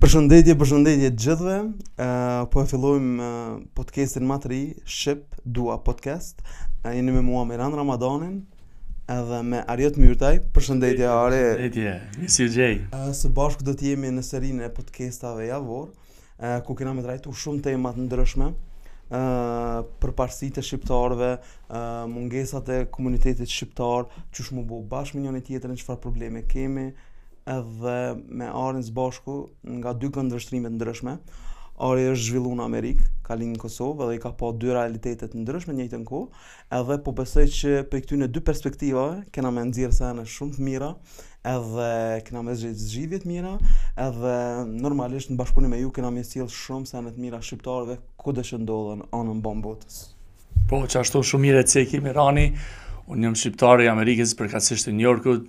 Përshëndetje, 0.00 0.54
përshëndetje 0.56 1.08
të 1.12 1.18
gjithëve. 1.20 1.54
Ë 2.00 2.04
uh, 2.08 2.46
po 2.48 2.62
e 2.62 2.68
fillojmë 2.70 3.16
uh, 3.20 3.48
podcastin 3.76 4.24
më 4.30 4.36
të 4.40 4.48
ri, 4.48 4.60
Ship 4.88 5.34
Dua 5.44 5.74
Podcast. 5.84 6.40
Uh, 6.80 6.94
jeni 6.96 7.12
me 7.12 7.20
mua 7.26 7.42
Miran 7.44 7.76
Ramadanin 7.76 8.38
edhe 9.12 9.40
me 9.44 9.60
Ariot 9.74 9.98
Myrtaj. 10.00 10.38
Përshëndetje 10.56 11.04
Ari. 11.04 11.40
Përshëndetje. 11.50 11.92
Si 12.32 12.46
je? 12.48 12.70
Uh, 12.96 13.10
së 13.18 13.28
bashku 13.36 13.66
do 13.68 13.74
të 13.76 13.90
jemi 13.90 14.14
në 14.16 14.24
serinë 14.24 14.64
e 14.70 14.72
podcastave 14.78 15.50
javor, 15.50 15.90
uh, 16.00 16.56
ku 16.64 16.78
kemë 16.80 16.96
më 16.96 17.04
drejtu 17.10 17.36
shumë 17.42 17.60
tema 17.68 17.92
të 17.98 18.06
ndryshme. 18.06 18.48
Uh, 19.10 19.84
për 20.00 20.16
parësitë 20.16 20.62
të 20.62 20.64
shqiptarve, 20.70 21.30
uh, 21.36 21.84
mungesat 22.08 22.72
e 22.72 22.80
komunitetit 22.96 23.52
shqiptar, 23.52 24.08
që 24.32 24.48
shmu 24.48 24.64
bashkë 24.96 25.20
me 25.20 25.28
njën 25.28 25.40
e 25.42 25.46
tjetërin, 25.50 25.86
probleme 26.00 26.46
kemi, 26.48 26.88
edhe 27.54 28.00
me 28.34 28.50
arën 28.52 28.84
së 28.86 28.94
bashku 28.96 29.36
nga 29.80 29.94
dy 29.96 30.10
këndërshtrime 30.14 30.70
të 30.72 30.78
ndryshme. 30.80 31.16
Ari 31.80 32.10
është 32.12 32.26
zhvillu 32.26 32.50
në 32.58 32.64
Amerikë, 32.66 33.02
ka 33.24 33.36
lindur 33.40 33.56
në 33.56 33.62
Kosovë 33.62 34.04
edhe 34.06 34.16
i 34.18 34.18
ka 34.20 34.28
pa 34.34 34.38
po 34.42 34.50
dy 34.60 34.68
realitete 34.74 35.30
të 35.32 35.38
ndryshme 35.40 35.72
në 35.72 35.78
një 35.78 35.84
të 35.84 35.84
njëjtën 35.86 36.02
kohë, 36.10 36.42
edhe 36.76 36.98
po 37.06 37.14
besoj 37.16 37.46
që 37.56 37.70
për 37.88 38.02
këtyn 38.04 38.24
dy 38.28 38.42
perspektivave 38.44 39.22
kena 39.32 39.48
më 39.56 39.64
nëzirë 39.70 39.96
sa 39.96 40.10
janë 40.10 40.26
shumë 40.34 40.56
të 40.58 40.66
mira, 40.66 40.90
edhe 41.54 41.88
kena 42.26 42.42
më 42.44 42.58
zgjidhje 42.60 43.22
të 43.24 43.30
mira, 43.30 43.54
edhe 44.08 44.34
normalisht 44.84 45.32
në 45.32 45.40
bashkëpunim 45.40 45.72
me 45.72 45.80
ju 45.80 45.88
kena 45.96 46.12
më 46.12 46.26
sjell 46.28 46.52
shumë 46.52 46.92
sa 46.92 47.00
në 47.00 47.14
të 47.16 47.24
mira 47.24 47.40
shqiptarëve 47.48 47.96
ku 48.20 48.36
do 48.36 48.44
të 48.44 48.60
ndodhen 48.60 49.02
anën 49.16 49.40
e 49.48 49.54
botës. 49.64 49.98
Po, 50.68 50.84
ashtu 50.84 51.24
shumë 51.32 51.46
mirë 51.48 51.64
të 51.64 51.76
cekim 51.78 52.12
Irani, 52.12 52.50
unë 53.08 53.30
jam 53.30 53.40
shqiptar 53.40 53.80
i 53.80 53.88
Amerikës 53.88 54.36
përkatësisht 54.38 54.90
të 54.90 54.96
New 55.00 55.08
Yorkut 55.08 55.48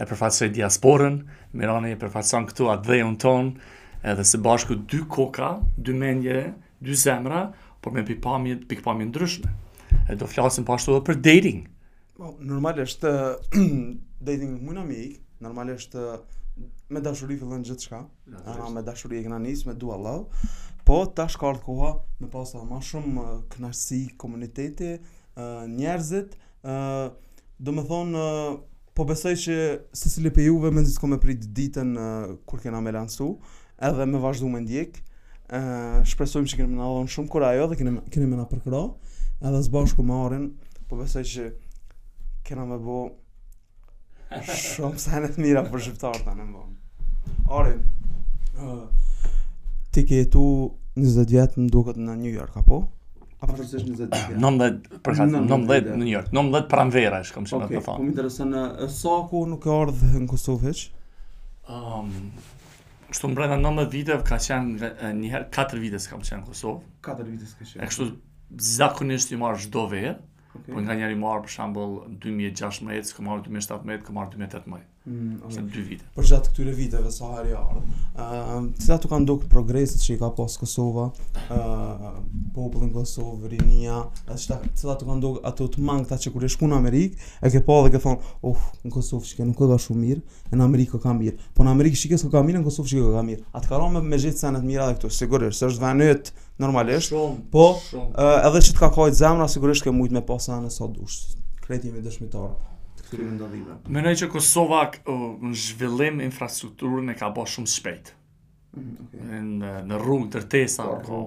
e 0.00 0.06
përfaqësoj 0.08 0.48
diasporën, 0.56 1.18
Mirani 1.56 1.90
e 1.94 1.98
përfaqëson 2.00 2.46
këtu 2.48 2.70
atë 2.72 2.86
dhejën 2.88 3.16
tonë, 3.24 3.70
edhe 4.12 4.24
se 4.26 4.38
bashku 4.40 4.78
dy 4.90 5.02
koka, 5.12 5.50
dy 5.76 5.92
menje, 5.96 6.44
dy 6.80 6.94
zemra, 6.96 7.42
por 7.84 7.92
me 7.92 8.00
pikpamje, 8.08 8.62
pikpamje 8.70 9.10
ndryshme. 9.10 9.50
E 10.08 10.16
do 10.16 10.24
flasim 10.30 10.64
pashtu 10.68 10.94
po 10.94 10.98
edhe 10.98 11.06
për 11.10 11.18
dating. 11.26 11.66
Po, 12.16 12.32
normalisht 12.40 13.04
dating 14.26 14.56
më 14.64 14.78
në 14.78 14.86
mik, 14.88 15.20
normalisht 15.44 15.96
me 16.90 17.00
dashuri 17.04 17.36
fillon 17.40 17.62
gjithë 17.64 17.86
shka, 17.90 18.00
ja, 18.38 18.70
me 18.72 18.82
dashuri 18.84 19.20
e 19.20 19.24
këna 19.26 19.38
njësë, 19.44 19.68
me 19.70 19.76
dua 19.80 19.98
Allah, 19.98 20.48
po 20.88 20.98
ta 21.16 21.28
shkartë 21.30 21.62
koha 21.68 21.92
me 22.22 22.28
pasta 22.32 22.60
ma 22.64 22.80
shumë 22.84 23.28
knashtësi, 23.52 24.02
komuniteti, 24.20 24.94
njerëzit, 25.76 26.34
do 27.60 27.72
me 27.76 27.84
thonë 27.88 28.24
po 29.00 29.06
besoj 29.08 29.32
që 29.40 29.54
se 29.96 30.10
si 30.12 30.28
pe 30.30 30.42
juve 30.44 30.68
me 30.70 30.82
nëzitë 30.84 31.00
ko 31.00 31.08
me 31.08 31.16
prit 31.22 31.44
ditën 31.58 31.92
uh, 31.96 32.32
kur 32.44 32.60
kena 32.60 32.82
me 32.84 32.92
lansu 32.92 33.28
edhe 33.88 34.04
me 34.10 34.18
vazhdu 34.20 34.50
me 34.52 34.60
ndjek 34.60 34.90
uh, 35.00 36.02
shpresojmë 36.10 36.50
që 36.52 36.58
kene 36.58 36.68
me 36.68 36.76
nadhon 36.82 37.08
shumë 37.14 37.30
kur 37.32 37.46
ajo 37.48 37.70
dhe 37.70 37.78
kene, 37.80 37.94
kene 38.12 38.28
me 38.28 38.36
na 38.36 38.44
përkro 38.50 38.82
edhe 39.40 39.62
zbashku 39.70 40.04
me 40.04 40.18
orin 40.26 40.44
po 40.90 40.98
besoj 41.00 41.24
që 41.32 41.46
kena 42.44 42.66
me 42.68 42.76
bo 42.84 42.98
shumë 44.44 45.00
sa 45.00 45.24
mira 45.40 45.64
për 45.72 45.86
shqiptarë 45.86 46.26
ta 46.28 46.36
në 46.36 46.44
më 46.44 46.52
bëmë 46.58 47.50
orin 47.56 47.82
uh, 48.60 48.84
ti 49.96 50.04
ke 50.04 50.20
jetu 50.26 50.44
20 51.00 51.24
vjetë 51.32 51.56
në 51.64 51.72
duket 51.72 51.96
në 52.04 52.12
New 52.20 52.34
York, 52.36 52.52
apo? 52.60 52.84
Afërsisht 53.40 53.86
20 53.88 54.36
19 54.36 55.02
për 55.04 55.16
19 55.22 55.52
në 55.64 55.96
New 56.00 56.08
York. 56.10 56.28
19 56.34 56.66
pranvera 56.70 57.20
është 57.24 57.36
kom 57.38 57.46
shumë 57.48 57.68
të 57.70 57.78
thonë. 57.78 57.84
po 57.86 57.94
më 58.02 58.10
intereson 58.12 58.52
sa 58.92 59.14
ku 59.30 59.40
nuk 59.48 59.64
e 59.70 59.76
ardh 59.80 60.02
në 60.20 60.26
Kosovë 60.28 60.68
hiç. 60.72 60.82
Ëm, 61.72 62.10
um, 63.30 63.34
në 63.34 63.50
19 63.56 63.88
vite 63.94 64.18
ka 64.28 64.40
qenë 64.46 64.90
një 65.22 65.30
herë 65.34 65.48
4 65.56 65.80
vite 65.86 66.02
s'kam 66.04 66.20
qenë 66.26 66.42
në 66.42 66.50
Kosovë. 66.50 66.82
4 67.08 67.30
vite 67.30 67.48
ka 67.54 67.68
qenë. 67.70 67.80
E 67.80 67.88
kështu 67.88 68.10
zakonisht 68.74 69.32
i 69.36 69.40
marr 69.40 69.56
çdo 69.64 69.86
vit. 69.92 70.26
Okay. 70.50 70.74
Po 70.74 70.82
nga 70.82 70.96
i 71.08 71.14
marr 71.16 71.44
për 71.46 71.54
shembull 71.54 71.96
2016, 72.20 73.14
kam 73.16 73.30
marr 73.30 73.40
2017, 73.46 74.04
kam 74.08 74.16
marr 74.18 74.32
2018. 74.34 74.86
Mm, 75.08 75.38
sa 75.48 75.62
dy 75.64 75.80
vite. 75.80 76.02
Për 76.12 76.26
gjatë 76.28 76.50
këtyre 76.50 76.72
viteve 76.76 77.08
sa 77.14 77.30
herë 77.38 77.54
ardh. 77.56 77.92
Ëm, 78.20 78.66
cila 78.76 78.98
tu 79.00 79.08
kanë 79.08 79.24
dukur 79.30 79.48
progresit 79.48 80.02
që 80.04 80.16
i 80.18 80.18
ka 80.20 80.28
pas 80.36 80.56
Kosova, 80.60 81.06
ë 81.48 81.56
uh, 81.56 82.10
popullin 82.52 82.90
Kosovë, 82.92 83.48
rinia, 83.54 84.02
ashta 84.28 84.58
çka, 84.58 84.74
cila 84.76 84.98
tu 85.00 85.08
kanë 85.08 85.24
dukur 85.24 85.46
ato 85.48 85.70
të 85.72 85.86
mangta 85.88 86.18
që 86.20 86.34
kur 86.34 86.44
e 86.44 86.50
shkuan 86.52 86.74
në 86.74 86.82
Amerikë, 86.82 87.16
e 87.40 87.52
ke 87.56 87.62
pa 87.64 87.78
dhe 87.86 87.94
ke 87.96 88.02
thon, 88.04 88.20
uf, 88.44 88.60
në 88.84 88.92
Kosovë 88.98 89.30
shikë 89.30 89.48
nuk 89.48 89.62
ka 89.62 89.80
shumë 89.86 90.02
mirë, 90.04 90.20
e 90.52 90.60
në 90.60 90.68
Amerikë 90.68 91.00
ka 91.06 91.16
mirë. 91.16 91.48
Po 91.56 91.64
në 91.64 91.72
Amerikë 91.78 92.02
shikë 92.04 92.20
se 92.20 92.28
ka 92.36 92.44
mirë, 92.44 92.60
në 92.60 92.68
Kosovë 92.68 92.92
shikë 92.92 93.16
ka 93.16 93.24
mirë. 93.30 93.48
Atë 93.56 93.72
kanë 93.72 93.90
me 93.96 94.04
me 94.04 94.20
gjithë 94.20 94.36
sa 94.44 94.52
në 94.52 94.60
po, 94.60 94.66
të 94.66 94.70
mira 94.74 94.88
edhe 94.90 94.98
këtu, 94.98 95.14
sigurisht, 95.16 95.64
se 95.64 95.70
është 95.72 95.86
vënë 95.86 96.10
normalisht. 96.60 97.08
Shum, 97.08 97.40
po, 97.54 97.70
shum. 97.88 98.10
Uh, 98.12 98.42
edhe 98.50 98.60
çit 98.68 98.76
ka 98.76 98.92
kaq 98.92 99.16
zemra, 99.16 99.48
sigurisht 99.48 99.80
ke 99.80 99.88
shumë 99.88 100.12
më 100.20 100.26
pas 100.28 100.44
sa 100.50 100.60
në 100.60 100.68
sot 100.76 100.92
dush. 101.00 101.22
Kretimi 101.64 102.04
dëshmitar. 102.04 102.50
Ë 102.50 102.50
uh, 102.50 102.69
Kërëmë 103.10 103.32
ndodhë 103.34 103.76
Mënoj 103.90 104.12
që 104.22 104.28
Kosova 104.30 104.84
në 105.04 105.50
zhvillim 105.58 106.20
infrastrukturën 106.22 107.10
e 107.12 107.16
ka 107.18 107.30
bo 107.34 107.42
shumë 107.50 107.70
shpejt. 107.72 108.12
Mm, 108.78 109.56
në 109.90 109.96
rrugë, 109.98 110.26
në 110.28 110.32
tërtesa, 110.36 110.86
në 110.86 111.00
po. 111.08 111.22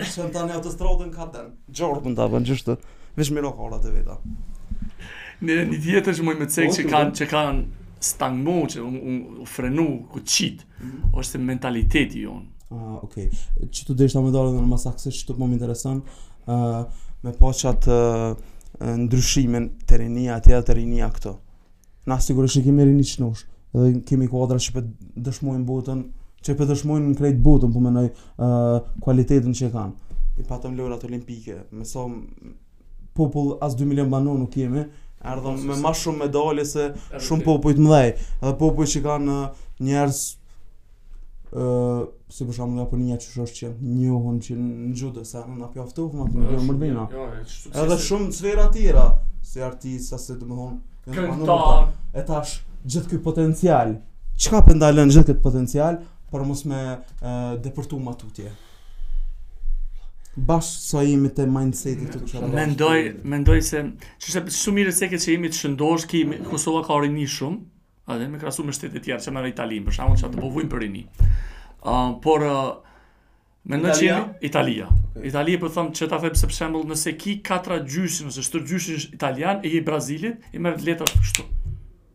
ta 0.02 0.08
shëmë 0.12 0.28
ta 0.36 0.42
një 0.50 0.58
autostradën 0.58 1.08
ka 1.14 1.26
të 1.32 1.44
në 1.46 1.76
gjorë 1.80 2.04
për 2.04 2.16
të 2.20 2.26
bënë 2.36 2.48
gjështë, 2.52 2.76
vish 3.16 3.32
miro 3.36 3.52
kora 3.56 3.78
të 3.82 3.92
veta. 3.96 4.18
Në 5.42 5.56
një 5.72 5.78
tjetër 5.86 6.18
që 6.20 6.26
mëj 6.28 6.36
me 6.44 6.48
cekë 6.52 6.72
po, 6.74 6.76
që 6.82 6.86
kanë 6.92 7.18
që 7.20 7.28
kanë 7.30 7.62
stangmo, 8.12 8.58
që 8.74 8.82
u, 8.84 8.90
u, 8.92 9.14
u 9.44 9.48
frenu, 9.48 9.88
ku 10.12 10.20
qitë, 10.34 10.68
mhm. 10.82 11.16
është 11.22 11.40
mentaliteti 11.48 12.26
jonë. 12.26 12.44
Ah, 12.76 12.98
okej. 13.06 13.26
Okay. 13.32 13.70
Që 13.72 13.88
të 13.88 14.10
ta 14.14 14.22
me 14.26 14.30
dole 14.36 14.52
në 14.58 14.68
masakse, 14.68 15.08
që 15.12 15.28
të 15.30 15.32
më 15.34 15.40
po 15.42 15.46
më 15.50 15.56
intereson, 15.58 15.98
uh, 16.48 16.84
me 17.22 17.30
poqat 17.38 17.86
uh, 17.90 18.32
ndryshimin 18.98 19.68
të 19.86 19.98
rinia 20.02 20.38
atje 20.40 20.56
dhe 20.56 20.64
të 20.68 20.74
rinia 20.80 21.08
këto. 21.14 21.36
Na 22.10 22.16
sigurisht 22.20 22.58
që 22.58 22.64
kemi 22.66 22.86
rini 22.88 23.04
qënush, 23.06 23.44
dhe 23.78 23.92
kemi 24.08 24.26
kodra 24.30 24.58
që 24.62 24.72
për 24.78 24.88
dëshmojnë 25.28 25.64
botën, 25.68 26.00
që 26.42 26.56
për 26.58 26.70
dëshmojnë 26.72 27.12
në 27.12 27.20
krejt 27.20 27.38
botën, 27.44 27.70
po 27.70 27.82
menoj 27.84 28.08
uh, 28.08 28.80
kualitetin 29.04 29.54
që 29.58 29.70
kanë. 29.74 30.18
I 30.42 30.46
patëm 30.48 30.74
lorat 30.78 31.04
olimpike, 31.06 31.60
me 31.70 31.86
sa 31.86 32.02
popull 33.14 33.54
as 33.62 33.76
2 33.78 33.86
milion 33.92 34.10
banon 34.10 34.40
nuk 34.42 34.50
kemi, 34.56 34.82
ardhëm 35.22 35.60
me 35.68 35.76
ma 35.78 35.92
shumë 35.94 36.24
medalje 36.24 36.64
se 36.72 36.86
shumë 37.28 37.58
të 37.68 37.76
mdhej, 37.86 38.14
edhe 38.42 38.54
popujt 38.64 38.90
që 38.96 39.02
kanë 39.06 39.38
njerës 39.86 40.22
Uh, 41.52 42.06
si 42.32 42.46
për 42.48 42.54
shumë 42.56 42.78
një 42.78 42.84
përnija 42.88 43.16
që 43.20 43.26
shosh 43.34 43.50
që 43.58 43.68
njohën 43.84 44.36
që 44.44 44.54
në 44.58 44.92
gjudë, 44.96 45.24
se 45.28 45.40
në 45.52 45.66
apja 45.66 45.82
aftohë 45.84 46.06
jo, 46.08 46.22
më 46.24 46.28
të 46.46 46.52
më 46.52 46.60
mërbina. 46.68 47.02
Jo, 47.12 47.26
jo, 47.28 47.72
Edhe 47.82 47.98
shumë 48.06 48.28
të 48.32 48.36
sfera 48.38 48.64
tira, 48.72 49.02
si 49.44 49.60
artisë, 49.66 50.06
sa 50.06 50.20
se 50.22 50.38
të 50.40 50.48
më 50.48 50.68
thonë, 51.12 51.88
e 51.92 52.24
tash 52.30 52.54
gjithë 52.86 53.10
këtë 53.10 53.20
potencial, 53.26 53.92
që 54.40 54.54
ka 54.54 54.62
po 54.70 54.78
ndalën 54.78 55.12
gjithë 55.12 55.26
këtë 55.28 55.44
potencial, 55.44 56.00
për 56.32 56.46
mos 56.48 56.64
me 56.72 56.80
e, 56.88 57.34
depërtu 57.68 58.00
ma 58.00 58.16
tutje. 58.22 58.48
Bashë 60.48 60.80
sa 60.88 61.04
jemi 61.04 61.34
të 61.36 61.50
mindsetit 61.52 62.06
mm, 62.06 62.14
të 62.14 62.22
kështë. 62.30 62.50
Mendoj, 62.56 62.98
mendoj 63.34 63.60
se, 63.68 63.84
shumë 64.24 64.78
mirë 64.80 64.96
se 65.02 65.12
ke 65.12 65.20
që 65.20 65.36
jemi 65.36 65.52
të 65.52 65.60
shëndosh, 65.66 66.08
ki 66.14 66.24
Kosova 66.48 66.80
ka 66.88 66.96
orinë 66.96 67.28
shumë, 67.36 67.60
A 68.06 68.16
dhe 68.18 68.26
me 68.28 68.38
krasu 68.38 68.64
me 68.66 68.72
shtetit 68.74 69.04
tjerë 69.06 69.22
që 69.28 69.32
në 69.34 69.42
Itali, 69.52 69.76
për 69.86 69.94
shamë 69.98 70.16
që 70.18 70.26
atë 70.28 70.40
po 70.42 70.48
vujnë 70.50 70.70
për 70.72 70.84
i 70.88 70.88
një. 70.90 71.02
Uh, 71.86 72.08
por, 72.24 72.42
uh, 72.42 72.96
me 73.70 73.78
në 73.78 73.92
që 73.94 74.08
Italia. 74.48 74.88
Italia 75.22 75.60
për 75.62 75.68
po 75.68 75.70
thëmë 75.76 75.94
që 76.00 76.08
ta 76.10 76.18
thëmë 76.24 76.40
se 76.40 76.48
për 76.50 76.56
shamë 76.58 76.82
nëse 76.90 77.12
ki 77.22 77.36
katra 77.46 77.78
gjyshin, 77.84 78.32
nëse 78.32 78.42
shtër 78.48 78.64
gjyshin 78.72 79.04
italian, 79.20 79.62
e 79.62 79.70
i 79.70 79.80
Brazilit, 79.86 80.42
i 80.50 80.58
mërë 80.66 80.86
letra 80.90 81.06
kështu. 81.12 81.42
për 81.46 81.60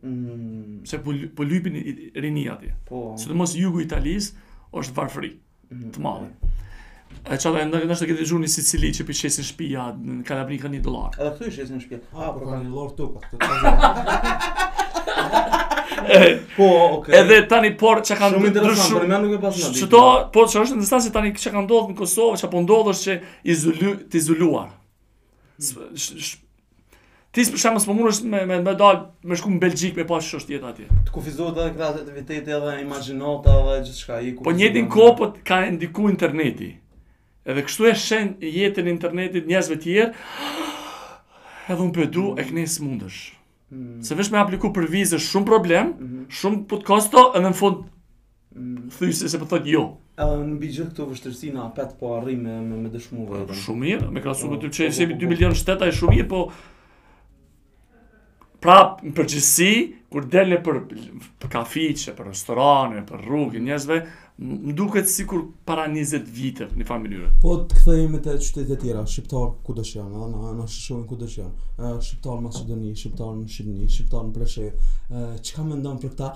Mm. 0.00 0.86
Se 0.86 0.96
po, 1.02 1.10
po 1.36 1.42
lypin 1.42 1.74
rini 2.22 2.44
atje. 2.48 2.70
Po. 2.86 3.16
Se 3.18 3.26
të 3.26 3.34
mos 3.34 3.50
jugu 3.58 3.80
Italis, 3.82 4.28
është 4.70 4.94
varë 4.94 5.30
mm 5.72 5.90
të 5.90 5.98
madhe. 6.04 6.28
Okay. 6.30 6.32
Po. 6.38 7.34
A 7.34 7.34
çfarë 7.36 7.64
ndër 7.66 7.82
ndër 7.88 7.98
shtëgjë 7.98 8.16
dhe 8.20 8.28
juni 8.30 8.48
Sicili 8.48 8.92
që 8.94 9.04
pishesin 9.08 9.42
shtëpia 9.48 9.88
në 9.98 10.22
Kalabrika 10.24 10.68
1 10.70 10.84
dollar. 10.86 11.18
Edhe 11.18 11.50
thyesin 11.50 11.82
shtëpia. 11.82 11.98
Ah, 12.14 12.30
po, 12.30 12.44
po 12.44 12.46
kanë 12.46 12.62
një 12.62 12.70
lloj 12.70 12.94
tupa. 12.94 14.54
po, 16.56 16.64
okay. 16.92 17.14
Edhe 17.20 17.42
tani 17.48 17.70
por 17.76 18.00
çka 18.02 18.16
kanë 18.20 18.36
shumë 18.38 18.50
interesant, 18.50 18.92
por 18.96 19.06
më 19.10 19.18
nuk 19.22 19.34
e 19.36 19.40
pas 19.42 19.60
na. 19.60 19.70
Çto, 19.76 20.02
po 20.34 20.46
çfarë 20.48 20.66
është 20.68 20.76
interesant 20.78 21.04
se 21.06 21.12
tani 21.14 21.32
çka 21.34 21.54
kanë 21.56 21.66
ndodhur 21.66 21.92
në 21.92 21.96
Kosovë, 21.98 22.38
çka 22.40 22.50
po 22.52 22.62
ndodh 22.64 22.90
është 22.92 23.06
që 23.06 23.46
izolu, 23.54 23.94
të 24.10 24.20
izoluar. 24.22 24.72
Ti 27.36 27.44
për 27.44 27.60
shembull 27.62 27.84
s'po 27.84 27.94
mundesh 27.96 28.22
me 28.24 28.40
me 28.48 28.56
me 28.64 28.72
dal 28.78 29.00
me 29.24 29.36
shku 29.38 29.50
në 29.52 29.60
Belgjik 29.62 29.96
me 29.98 30.06
pas 30.08 30.24
çështë 30.32 30.56
jeta 30.56 30.70
atje. 30.72 30.86
Të 31.06 31.12
kufizohet 31.14 31.58
edhe 31.60 31.76
këtë 31.76 32.02
aktivitete 32.02 32.56
edhe 32.56 32.76
imagjinota 32.82 33.56
edhe 33.62 33.80
gjithçka 33.88 34.20
i 34.24 34.32
ku. 34.38 34.46
Po 34.48 34.54
njëtin 34.56 34.88
kohë 34.92 35.14
po 35.20 35.30
ka 35.46 35.60
ndiku 35.70 36.08
interneti. 36.12 36.70
Edhe 37.48 37.62
kështu 37.68 37.86
e 37.90 37.94
shën 38.04 38.32
jetën 38.54 38.88
internetit 38.90 39.46
njerëzve 39.50 39.76
të 39.80 39.86
tjerë. 39.86 40.44
Edhe 41.70 41.82
un 41.84 41.92
pëdu 41.92 42.30
po 42.30 42.40
e 42.40 42.48
kënes 42.48 42.78
mundesh. 42.84 43.20
Mm. 43.72 44.02
Se 44.02 44.14
vesh 44.16 44.30
me 44.32 44.38
apliku 44.40 44.70
për 44.72 44.86
vizë 44.88 45.18
shumë 45.20 45.46
problem, 45.48 45.86
mm 45.86 46.08
-hmm. 46.08 46.24
shumë 46.38 46.62
put 46.70 46.80
edhe 47.36 47.42
në 47.48 47.54
fund 47.58 47.76
mm. 48.56 48.88
thuj 48.98 49.12
se 49.12 49.28
se 49.28 49.38
po 49.38 49.44
pëthot 49.50 49.66
jo. 49.68 49.82
Edhe 50.18 50.36
në 50.48 50.56
bi 50.62 50.68
gjithë 50.72 50.88
këtu 50.90 51.06
vështërsina, 51.10 51.66
petë 51.76 51.98
po 52.00 52.14
arri 52.16 52.36
me, 52.40 52.54
me, 52.70 52.76
me 52.76 52.88
dëshmu 52.94 53.26
vërë. 53.28 53.46
Po, 53.50 53.54
shumë 53.64 53.84
i, 53.90 53.98
me 54.14 54.22
krasu 54.24 54.46
oh, 54.46 54.48
po, 54.48 54.54
me 54.56 54.62
të 54.68 54.68
që 54.78 54.84
e 54.88 54.92
shemi 54.98 55.16
2 55.20 55.28
milion 55.34 55.54
shteta 55.54 55.86
e 55.86 55.92
shumë 55.98 56.20
i, 56.22 56.28
po... 56.32 56.48
Prap, 58.60 59.02
në 59.04 59.12
përgjësi, 59.14 59.70
kur 60.12 60.24
delën 60.30 60.62
për, 60.64 60.78
për 61.40 61.50
kafiqe, 61.52 62.14
për 62.16 62.30
restorane, 62.32 63.02
për 63.06 63.20
rrugë, 63.26 63.60
njëzve, 63.60 63.98
më 64.40 64.72
duket 64.78 65.10
sikur 65.10 65.42
para 65.68 65.84
20 65.90 66.26
vite 66.32 66.68
një 66.78 66.86
familjurë. 66.86 67.28
Po 67.42 67.56
të 67.68 67.80
këthej 67.82 68.04
me 68.14 68.20
të 68.22 68.36
e 68.38 68.78
tjera, 68.78 69.02
shqiptar 69.10 69.48
ku 69.66 69.74
që 69.76 69.98
janë, 69.98 70.22
a 70.22 70.28
ana 70.30 70.52
në 70.62 70.66
shqishojnë 70.70 71.08
ku 71.10 71.18
janë, 71.20 71.90
shqiptar 72.06 72.38
në 72.38 72.46
Macedoni, 72.46 72.94
shqiptar 72.96 73.32
në 73.36 73.50
Shqidni, 73.52 73.90
shqiptar 73.92 74.24
në 74.24 74.32
Preshej, 74.38 74.70
që 75.44 75.58
ka 75.58 75.66
ndonë 75.66 76.02
për 76.02 76.14
këtë? 76.14 76.32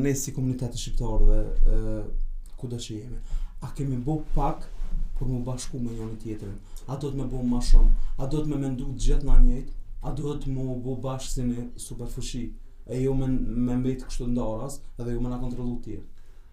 ne 0.00 0.14
si 0.24 0.32
komunitetit 0.32 0.80
shqiptar 0.80 1.26
dhe 1.28 2.02
ku 2.58 2.68
që 2.74 2.98
jemi, 2.98 3.22
a 3.62 3.70
kemi 3.76 4.00
bo 4.02 4.18
pak 4.34 4.66
për 5.20 5.30
më 5.30 5.44
bashku 5.46 5.78
me 5.78 5.92
njënë 5.94 6.18
tjetërin, 6.24 6.58
a 6.90 6.96
do 6.98 7.12
të 7.12 7.20
me 7.22 7.28
bo 7.30 7.44
më 7.54 7.62
shumë, 7.70 8.04
a 8.18 8.26
do 8.26 8.42
të 8.42 8.50
me 8.50 8.58
mendu 8.66 8.90
gjithë 8.98 9.30
në 9.30 9.38
njëjtë, 9.46 9.78
a 10.08 10.12
duhet 10.12 10.48
më 10.50 10.72
bo 10.84 10.96
bashkë 11.04 11.30
si 11.38 11.68
superfushi? 11.86 12.44
e 12.86 13.00
ju 13.00 13.14
me 13.14 13.26
me 13.48 13.76
mbrit 13.80 14.02
kështu 14.06 14.26
ndoras 14.34 14.78
dhe 15.00 15.12
ju 15.14 15.20
me 15.20 15.28
na 15.30 15.38
kontrollu 15.40 15.78
ti. 15.84 15.98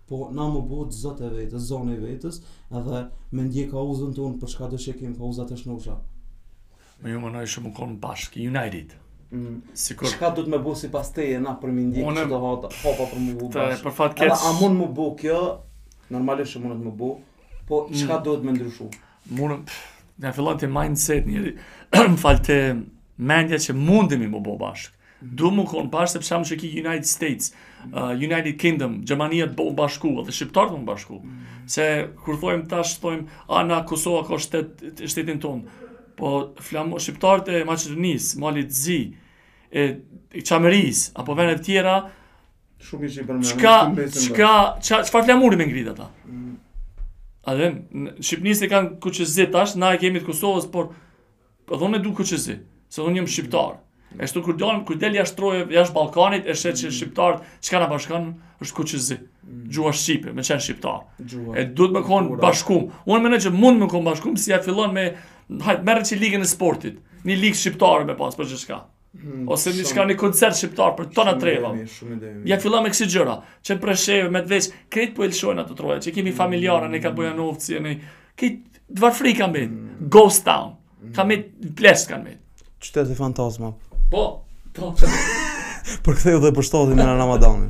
Po 0.07 0.30
na 0.33 0.45
më 0.51 0.62
bëu 0.68 0.92
zot 0.92 1.22
e 1.22 1.30
vetë, 1.31 1.60
zonë 1.60 1.95
e 1.95 2.00
vetës, 2.04 2.42
edhe 2.75 3.01
me 3.31 3.45
ndje 3.48 3.66
ka 3.72 3.78
uzën 3.80 4.13
tonë 4.16 4.39
për 4.39 4.51
çka 4.54 4.69
do 4.74 4.78
të 4.80 4.83
shikim 4.86 5.16
pauza 5.16 5.45
të 5.48 5.57
shnosha. 5.63 5.95
Me 7.04 7.12
ju 7.16 7.19
mënoj 7.24 7.48
shumë 7.56 7.74
kon 7.78 7.95
bashkë, 8.04 8.44
United. 8.48 8.95
Mm. 9.31 9.62
Sikur 9.80 10.12
çka 10.12 10.33
do 10.36 10.44
të 10.45 10.51
më 10.56 10.60
bëu 10.66 10.75
sipas 10.83 11.12
teje 11.16 11.39
na 11.39 11.54
për 11.62 11.72
më 11.75 11.86
ndje 11.89 12.28
çdo 12.28 12.39
hota, 12.44 12.72
hopa 12.83 13.10
për 13.13 13.22
më 13.28 13.36
vuta. 13.39 13.68
Po 13.72 13.88
për 13.89 13.95
fat 14.01 14.18
keq. 14.19 14.33
A 14.51 14.54
mund 14.60 14.80
më 14.83 14.89
bëu 14.98 15.13
kjo? 15.24 15.42
Normalisht 16.12 16.60
mund 16.63 16.75
të 16.81 16.86
më 16.89 16.95
bëu, 17.00 17.12
po 17.68 17.83
çka 17.95 18.19
mm. 18.19 18.24
do 18.28 18.38
të 18.42 18.48
më 18.50 18.56
ndryshu? 18.57 18.89
Mund 19.39 19.72
na 20.22 20.31
fillon 20.36 20.57
ti 20.60 20.68
mindset 20.68 21.28
njëri. 21.31 21.56
Mfalte 22.18 22.57
mendja 23.18 23.57
që 23.66 23.75
mundemi 23.78 24.28
më 24.31 24.44
bëu 24.48 24.60
bashkë. 24.60 25.00
Du 25.21 25.51
më 25.53 25.65
konë 25.69 25.91
pashë 25.94 26.18
sepse 26.18 26.33
jam 26.33 26.45
që 26.47 26.56
ki 26.62 26.69
United 26.81 27.06
States, 27.06 27.51
uh, 27.94 28.09
United 28.18 28.56
Kingdom, 28.62 28.95
Gjermania 29.06 29.45
të 29.51 29.65
bashku, 29.77 30.15
dhe 30.25 30.33
Shqiptarë 30.33 30.73
të 30.73 30.77
më 30.81 30.88
bashku. 30.88 31.19
Mm. 31.21 31.51
Se 31.69 31.85
kur 32.25 32.39
thojmë 32.41 32.65
tash, 32.71 32.95
thojmë, 33.03 33.38
a 33.45 33.62
na 33.69 33.83
Kosova 33.89 34.23
ka 34.31 34.39
shtet, 34.41 34.81
shtetin 35.13 35.41
tonë, 35.44 35.85
po 36.18 36.31
flamo, 36.65 36.97
Shqiptarët 37.00 37.51
e 37.53 37.62
Macedonis, 37.69 38.31
Malit 38.41 38.73
Zi, 38.73 38.97
e, 39.69 39.83
e 40.33 40.41
Qameris, 40.41 41.03
apo 41.21 41.38
venet 41.38 41.62
tjera, 41.68 42.00
Shumë 42.81 43.06
i 43.06 43.12
që 43.13 43.21
i 43.21 43.29
përmërë, 43.29 43.59
qka, 43.62 43.75
qka, 43.77 44.07
qka, 44.25 44.51
qka, 44.89 45.01
qka 45.06 45.23
flamuri 45.27 45.57
me 45.62 45.69
ngritë 45.69 45.94
ata? 45.94 46.09
Mm. 46.25 46.50
A 47.45 47.56
dhe, 47.59 47.69
e 48.18 48.73
kanë 48.73 48.97
ku 49.01 49.13
tash, 49.53 49.77
na 49.83 49.94
e 49.94 50.01
kemi 50.01 50.23
të 50.25 50.31
Kosovës, 50.33 50.65
por, 50.73 50.89
dhe 51.69 51.85
unë 51.85 52.01
e 52.01 52.06
du 52.09 52.15
ku 52.18 52.25
që 52.25 52.41
se 52.41 52.57
unë 53.06 53.29
Shqiptarë. 53.29 53.77
Mm. 53.77 53.88
E 54.19 54.28
shtu 54.28 54.42
kur 54.44 54.56
dalim, 54.60 54.84
kur 54.88 54.98
del 55.00 55.16
jashtë 55.16 55.38
Trojë, 55.40 55.62
jashtë 55.72 55.96
Ballkanit, 55.96 56.48
e 56.52 56.56
shet 56.58 56.80
që 56.80 56.88
mm. 56.90 56.96
shqiptarët 56.98 57.46
çka 57.66 57.80
na 57.84 57.88
bashkon 57.92 58.25
është 58.63 58.75
kuçizi. 58.78 59.18
Mm. 59.24 59.60
Gjuha 59.72 59.92
shqipe, 59.96 60.31
më 60.36 60.46
çan 60.48 60.60
shqiptar. 60.63 61.04
E 61.19 61.63
duhet 61.72 61.94
me 61.96 62.02
kon 62.06 62.31
bashkum. 62.42 62.90
Unë 63.08 63.24
mendoj 63.25 63.40
që 63.48 63.54
mund 63.56 63.81
me 63.84 63.88
kon 63.92 64.04
bashkum 64.06 64.36
si 64.38 64.52
ja 64.52 64.60
fillon 64.66 64.92
me 64.96 65.06
hajt 65.66 65.86
merr 65.88 66.04
çe 66.08 66.18
ligën 66.19 66.44
e 66.44 66.50
sportit. 66.52 66.98
Një 67.24 67.38
ligë 67.46 67.60
shqiptare 67.62 68.08
me 68.10 68.18
pas 68.19 68.36
për 68.40 68.52
çka. 68.52 68.81
Mm. 69.16 69.46
Ose 69.52 69.72
një 69.75 69.88
çka 69.90 70.06
një 70.12 70.18
koncert 70.19 70.60
shqiptar 70.60 70.94
për 71.00 71.07
tona 71.16 71.38
treva. 71.42 71.72
Shumë 71.96 72.18
ide. 72.19 72.34
Ja 72.52 72.60
fillon 72.64 72.84
me 72.86 72.92
kësi 72.92 73.07
gjëra. 73.14 73.38
Çe 73.64 73.78
preshev 73.84 74.28
me 74.36 74.44
të 74.44 74.52
vetë, 74.57 74.75
kret 74.92 75.16
po 75.18 75.24
elshojnë 75.28 75.64
ato 75.66 75.78
troje 75.80 76.02
çe 76.10 76.16
kemi 76.19 76.36
familjarë 76.36 76.90
mm. 76.90 76.98
në 76.98 77.02
Kabojanovci, 77.07 77.80
në 77.88 77.96
kit 78.40 78.81
dva 78.92 79.14
frika 79.16 79.48
mbi. 79.52 79.64
Mm. 79.69 80.10
Ghost 80.12 80.44
town. 80.50 80.75
Mm. 81.02 81.14
Kamë 81.18 81.40
pleskan 81.80 82.24
me. 82.28 82.38
Qytet 82.81 83.12
e 83.14 83.18
fantazmave. 83.19 83.80
Po, 84.12 84.24
po. 84.75 84.90
për 86.04 86.18
këtë 86.19 86.34
dhe 86.44 86.50
për 86.52 86.66
shtotin 86.68 86.98
në 87.00 87.04
Ramadanin. 87.16 87.69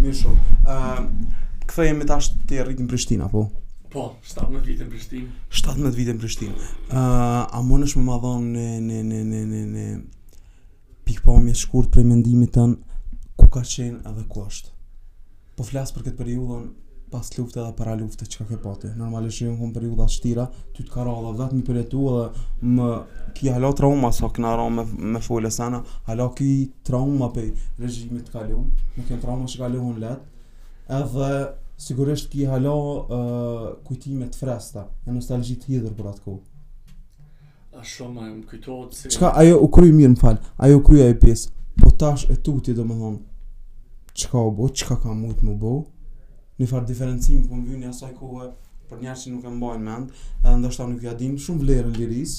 Mishu, 0.00 0.32
uh, 0.32 0.38
ehm, 0.72 1.10
këtë 1.68 2.06
tash 2.08 2.30
të 2.48 2.62
e 2.62 2.64
rritin 2.64 2.88
Prishtina, 2.88 3.26
po? 3.28 3.42
Po, 3.92 4.06
17 4.24 4.64
vite 4.70 4.86
në 4.86 4.92
Prishtinë. 4.94 5.28
17 5.52 5.98
vite 5.98 6.16
në 6.16 6.22
Prishtinë. 6.22 6.56
Ë, 6.56 6.72
ehm, 6.72 6.96
uh, 6.96 7.44
a 7.60 7.62
mundesh 7.66 7.98
më 8.00 8.06
madhon 8.08 8.48
në 8.56 8.66
në 8.86 9.02
në 9.10 9.20
në 9.34 9.42
në 9.52 9.62
në 9.76 9.84
pikpamje 11.08 11.44
më 11.50 11.56
shkurt 11.60 11.92
për 11.92 12.08
mendimin 12.08 12.48
tën 12.56 12.72
ku 13.36 13.50
ka 13.52 13.60
qenë 13.68 14.00
edhe 14.08 14.24
ku 14.32 14.46
është? 14.48 14.72
Po 15.60 15.68
flas 15.68 15.92
për 15.92 16.08
këtë 16.08 16.22
periudhën 16.24 16.68
pas 17.10 17.28
lufte 17.38 17.60
dhe 17.64 17.72
para 17.72 17.94
lufte 18.00 18.24
që 18.26 18.38
ka 18.38 18.44
ke 18.50 18.56
pati. 18.64 18.88
Normalisht 18.98 19.40
jenë 19.42 19.56
kumë 19.60 19.72
periuda 19.76 20.06
shtira, 20.10 20.44
ty 20.76 20.84
të 20.84 20.92
karo 20.92 21.14
dhe 21.24 21.32
vetë 21.40 21.56
mi 21.56 21.62
përjetu 21.66 22.02
dhe 22.14 22.24
më 22.76 22.88
ki 23.36 23.52
halo 23.54 23.70
trauma, 23.80 24.10
so 24.12 24.28
këna 24.28 24.56
ro 24.58 24.68
me, 24.70 24.84
me 25.14 25.20
fulle 25.24 25.50
sana, 25.50 25.80
halo 26.08 26.28
ki 26.38 26.48
trauma 26.84 27.30
pe 27.32 27.46
regjimit 27.80 28.28
të 28.34 28.44
nuk 28.50 29.10
më 29.12 29.20
trauma 29.22 29.46
që 29.48 29.62
kalion 29.62 29.88
unë 29.92 30.02
letë, 30.04 30.22
edhe 31.00 31.32
sigurisht 31.86 32.28
ki 32.32 32.48
halo 32.50 32.74
uh, 32.82 33.66
kujtime 33.86 34.28
të 34.32 34.40
fresta, 34.42 34.84
e 35.06 35.12
nostalgji 35.16 35.56
të 35.64 35.94
për 35.98 36.08
atë 36.12 36.22
kohë. 36.24 36.42
A 37.78 37.84
shumë 37.86 38.20
e 38.26 38.32
më 38.36 38.44
kujtojtë 38.50 38.94
si... 38.98 39.08
Qka, 39.14 39.28
ajo 39.40 39.56
u 39.64 39.68
kryu 39.74 39.94
mirë 39.94 40.16
më 40.16 40.20
falë, 40.24 40.40
ajo 40.66 40.80
u 40.80 40.82
kryu 40.88 41.04
e 41.06 41.14
pjesë, 41.22 41.52
po 41.78 41.90
tash 42.00 42.26
e 42.32 42.36
tuti 42.42 42.74
dhe 42.74 42.84
më 42.90 43.14
qka 44.18 44.40
u 44.42 44.50
bo, 44.58 44.66
qka 44.74 44.96
ka 44.98 45.14
mujtë 45.14 45.46
më 45.46 45.54
bo, 45.62 45.76
një 46.62 46.66
farë 46.70 46.88
diferencim 46.90 47.44
për 47.48 47.78
një 47.82 47.92
asaj 47.92 48.12
kohë 48.18 48.46
për 48.88 49.02
njerë 49.04 49.20
që 49.22 49.32
nuk 49.34 49.46
e 49.46 49.50
mbajnë 49.54 49.84
mend 49.84 50.22
edhe 50.42 50.56
ndështë 50.62 50.82
ta 50.82 50.88
nuk 50.92 51.04
ja 51.06 51.14
dim 51.20 51.36
shumë 51.44 51.64
vlerën 51.66 51.94
liris 51.98 52.38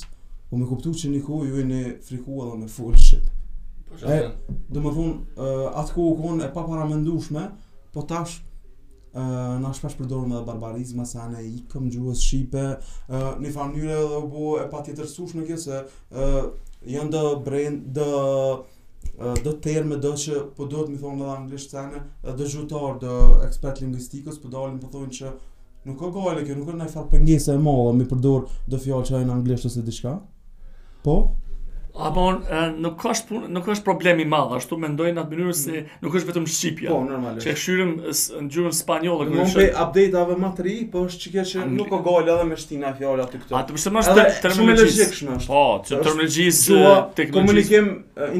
po 0.49 0.57
me 0.57 0.65
kuptu 0.67 0.93
që 1.01 1.11
një 1.13 1.21
kohë 1.27 1.47
ju 1.51 1.59
e 1.63 1.65
një 1.69 1.81
friku 2.07 2.39
edhe 2.45 2.57
me 2.63 2.69
full 2.73 2.97
shqip 2.99 3.27
po, 3.87 4.01
e 4.03 4.19
dhe 4.27 4.83
më 4.83 4.93
thunë 4.97 5.17
atë 5.39 5.95
kohë 5.95 6.15
kohën 6.21 6.43
e 6.45 6.53
pa 6.55 6.63
paramendushme, 6.67 7.47
po 7.93 8.03
tash 8.11 8.39
në 9.13 9.69
ashtë 9.69 9.85
pash 9.85 9.95
përdojnë 10.01 10.29
me 10.31 10.35
dhe 10.39 10.47
barbarizma 10.49 11.05
se 11.09 11.19
anë 11.23 11.39
e 11.41 11.45
ikëm 11.61 11.87
gjuhës 11.93 12.21
shqipe 12.25 12.65
një 13.11 13.53
farë 13.55 13.71
njëre 13.77 13.95
edhe 14.01 14.19
u 14.21 14.27
bo 14.33 14.49
e 14.61 14.67
pa 14.73 14.83
tjetërsush 14.85 15.37
në 15.39 15.45
kjo 15.51 15.61
se 15.63 15.81
janë 16.93 17.13
dhe 17.15 17.23
brend, 17.47 17.87
dhe 17.95 18.09
do 19.19 19.51
të 19.51 19.59
termë 19.63 19.97
do 19.99 20.13
që 20.15 20.41
po 20.57 20.65
duhet 20.71 20.91
më 20.93 20.99
thonë 21.01 21.21
edhe 21.23 21.31
anglisht 21.37 21.73
tani, 21.73 21.99
do 22.23 22.45
gjutor 22.47 22.97
do 23.01 23.15
ekspert 23.47 23.81
lingvistikës 23.83 24.37
po 24.39 24.51
dalin 24.53 24.77
po 24.79 24.87
thonë 24.93 25.17
që 25.17 25.31
nuk 25.89 25.99
ka 25.99 26.09
gale 26.15 26.45
kjo 26.47 26.55
nuk 26.55 26.71
është 26.71 26.79
ndaj 26.79 26.89
fat 26.93 27.11
pengesa 27.11 27.55
e 27.57 27.63
madhe 27.65 27.97
mi 27.99 28.07
përdor 28.13 28.47
do 28.69 28.79
fjalë 28.85 29.09
që 29.09 29.15
janë 29.17 29.35
anglisht 29.35 29.67
ose 29.71 29.83
diçka 29.89 30.13
po 31.03 31.17
Apo 31.97 32.23
nuk 32.79 32.99
ka 33.01 33.11
punë, 33.27 33.47
nuk 33.51 33.65
ka 33.65 33.73
problem 33.83 34.19
i 34.21 34.25
madh, 34.29 34.51
ashtu 34.59 34.77
mendoj 34.79 35.09
në 35.11 35.23
atë 35.23 35.33
mënyrë 35.33 35.55
se 35.57 35.71
mm. 35.79 35.95
nuk 36.05 36.15
është 36.19 36.29
vetëm 36.29 36.45
shqipja. 36.53 36.89
Po, 36.93 36.99
normalisht. 37.07 37.47
Që 37.47 37.55
shkrim 37.59 37.91
në 38.45 38.53
gjuhën 38.53 38.75
spanjolle 38.77 39.25
kur 39.25 39.41
është. 39.41 39.53
Mund 39.57 39.57
të 39.57 39.83
update-ave 39.83 40.35
më 40.43 40.51
të 40.59 40.65
ri, 40.67 40.75
po 40.93 41.03
është 41.09 41.21
çike 41.25 41.45
që 41.49 41.65
nuk 41.73 41.89
ka 41.93 41.99
gol 42.05 42.21
edhe 42.29 42.45
me 42.51 42.59
shtina 42.61 42.91
fjalë 42.99 43.25
aty 43.25 43.41
këtu. 43.41 43.57
Atë 43.59 43.77
përse 43.77 43.93
më 43.95 44.03
është 44.05 44.27
terminologjik 44.45 45.19
më 45.27 45.35
është. 45.39 45.49
Po, 45.49 45.63
çë 45.89 46.01
terminologjisë 46.07 46.79
teknologjisë. 47.19 47.33
Komunikim 47.33 47.91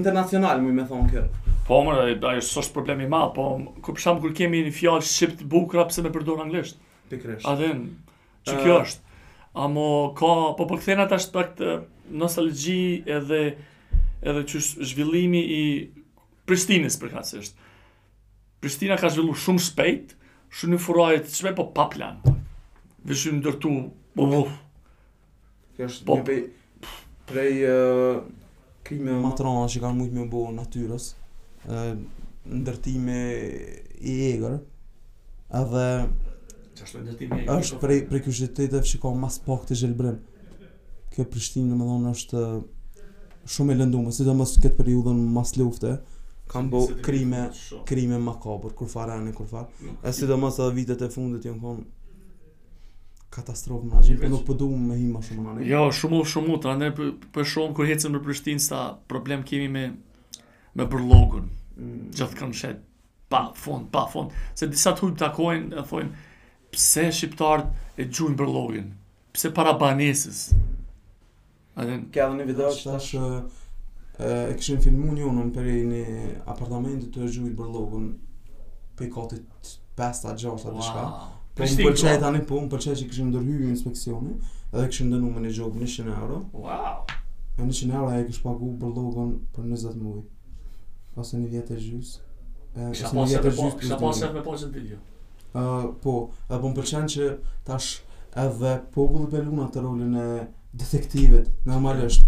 ndërkombëtar, 0.03 0.63
më 0.70 0.77
më 0.79 0.88
thon 0.94 1.10
këtu. 1.12 1.60
Po, 1.70 1.82
më 1.89 2.00
ai 2.06 2.38
është 2.44 2.53
sosh 2.53 2.74
problem 2.77 3.03
i 3.03 3.10
madh, 3.15 3.34
po 3.36 3.50
kur 3.86 3.98
përshëm 3.98 4.24
kur 4.24 4.38
kemi 4.39 4.63
një 4.70 4.75
fjalë 4.77 5.10
shqip 5.18 5.36
të 5.41 5.50
bukur 5.51 5.84
pse 5.91 6.06
më 6.06 6.13
përdor 6.15 6.46
anglisht. 6.46 6.79
Pikërisht. 7.12 7.50
A 7.50 7.58
dhe 7.58 7.74
ç'kjo 8.50 8.79
është? 8.86 9.24
Amo 9.60 9.89
ka, 10.18 10.27
po 10.58 10.65
po 10.70 10.77
kthena 10.77 11.06
tash 11.10 11.32
pak 11.34 11.56
të 11.58 11.75
nostalgji 12.11 13.03
edhe 13.07 13.43
edhe 14.25 14.41
që 14.45 14.59
zhvillimi 14.83 15.39
i 15.55 15.61
Prishtinës 16.49 16.95
përkatsisht. 16.97 17.57
Prishtina 18.59 18.95
ka 18.97 19.11
zhvillu 19.13 19.35
shumë 19.37 19.61
shpejt, 19.67 20.15
shumë 20.49 20.75
një 20.75 20.79
furajt 20.81 21.27
shpejt, 21.29 21.53
po 21.59 21.67
pa 21.75 21.85
plan. 21.93 22.17
Vishu 23.07 23.35
ndërtu... 23.37 23.71
dërtu, 23.75 24.13
bu 24.17 24.25
bu. 24.33 24.39
Kjo 25.77 25.89
është 25.91 26.07
po, 26.07 26.17
një 26.17 26.27
pej, 26.27 26.39
prej 27.29 27.51
uh, 27.69 28.23
e 28.97 29.19
matrona 29.21 29.67
që 29.71 29.83
kanë 29.85 29.97
mujtë 30.01 30.17
me 30.17 30.25
bo 30.33 30.41
natyres, 30.57 31.11
uh, 31.69 31.93
ndërtime 32.49 33.19
i 34.01 34.17
egrë, 34.33 34.57
edhe 35.61 35.85
është 37.59 37.77
po. 37.77 37.83
prej, 37.85 38.01
për 38.09 38.25
kështetetet 38.25 38.89
që 38.89 39.01
ka 39.05 39.13
mas 39.21 39.39
pak 39.45 39.69
të 39.69 39.79
zhjelbrim 39.85 40.17
kjo 41.13 41.25
Prishtinë, 41.29 41.71
domethënë 41.73 42.15
është 42.15 42.43
shumë 43.49 43.73
e 43.75 43.81
lënduar, 43.81 44.13
sidomos 44.13 44.57
këtë 44.61 44.77
periudhën 44.77 45.19
mas 45.33 45.55
lufte 45.57 45.95
kam 46.49 46.67
bo 46.69 46.83
krime 47.05 47.43
krime 47.89 48.17
makabër 48.21 48.73
kur 48.77 48.89
fare 48.89 49.15
anë 49.15 49.33
kur 49.37 49.47
fare 49.49 49.93
e 50.09 50.13
sidomos 50.13 50.57
edhe 50.61 50.75
vitet 50.77 51.01
e 51.05 51.09
fundit 51.13 51.45
janë 51.45 51.57
jo, 51.63 51.73
kon 51.77 51.87
katastrofë 53.33 53.89
më 53.89 54.03
gjithë 54.05 54.31
nuk 54.33 54.45
po 54.47 54.55
duam 54.57 54.85
më 54.89 54.99
hima 55.01 55.21
shumë 55.25 55.51
anë 55.53 55.67
jo 55.69 55.81
shumë 56.01 56.21
shumë 56.33 56.59
tra 56.65 56.75
ne 56.77 56.91
për 56.93 57.47
shumë 57.53 57.75
kur 57.79 57.89
hecim 57.89 58.13
në 58.15 58.21
Prishtinë 58.25 58.63
sa 58.67 58.83
problem 59.09 59.45
kemi 59.49 59.69
me 59.75 59.85
me 60.77 60.85
burllogun 60.89 61.49
mm. 61.75 61.99
gjithë 62.17 62.39
kanë 62.41 62.59
shet 62.61 62.83
pa 63.29 63.47
fond 63.57 63.89
pa 63.93 64.05
fond 64.13 64.33
se 64.57 64.69
disa 64.69 64.93
të 64.97 65.09
takojnë 65.23 65.75
e 65.77 65.85
thojnë 65.89 66.25
pse 66.73 67.07
shqiptarët 67.21 67.97
e 68.03 68.09
gjujnë 68.09 68.37
burllogun 68.37 68.91
pse 69.33 69.53
para 69.53 69.73
banesës 69.81 70.49
Kja 72.12 72.27
edhe 72.27 72.36
një 72.38 72.45
video 72.50 72.69
që 72.75 72.93
tash 72.93 73.13
e 73.19 74.53
këshin 74.59 74.81
filmu 74.83 75.13
një 75.15 75.27
unën 75.31 75.51
për 75.55 75.67
e 75.71 75.75
një 75.88 76.01
apartamenti 76.51 77.07
të 77.15 77.27
gjujt 77.31 77.53
bërlogën 77.55 78.09
për 79.00 79.05
i 79.05 79.12
kotit 79.13 79.69
5-6 80.00 80.27
atë 80.33 80.39
shka 80.59 81.03
wow. 81.03 81.29
Për 81.55 81.71
një 81.71 81.86
përqej 81.88 82.17
të 82.24 82.27
anë 82.31 82.41
i 82.41 82.43
pun, 82.50 82.67
po 82.71 82.75
përqej 82.75 82.98
që 83.00 83.05
i 83.05 83.09
këshin 83.13 83.31
ndërhyjë 83.31 83.69
inspekcioni 83.71 84.36
edhe 84.74 84.89
këshin 84.91 85.09
ndënu 85.12 85.31
me 85.38 85.45
një 85.45 85.53
gjokë 85.59 85.86
100 85.86 86.19
euro 86.19 86.41
wow. 86.57 87.00
e 87.55 87.62
100 87.62 87.95
euro 87.95 88.12
e 88.19 88.27
kësh 88.27 88.41
pagu 88.43 88.74
bërlogën 88.83 89.31
për 89.55 89.69
20 89.71 90.00
mëjt 90.03 91.24
ose 91.24 91.41
një 91.43 91.53
vjetë 91.55 91.77
e 91.77 91.88
gjys 91.88 92.12
Kësha 92.75 93.98
pasër 93.98 94.31
me 94.36 94.43
poqën 94.43 94.43
për 94.43 94.53
një 94.53 94.71
video 94.75 95.00
uh, 95.55 95.88
Po, 96.03 96.19
edhe 96.50 96.59
për 96.59 96.63
po 96.67 96.74
më 96.74 96.77
përqen 96.83 97.09
që 97.15 97.31
tash 97.71 97.91
edhe 98.43 98.75
populli 98.93 99.31
për 99.31 99.48
luna 99.48 99.69
të 99.74 99.88
rolin 99.88 100.19
e 100.27 100.31
detektivit, 100.75 101.49
normalisht, 101.65 102.25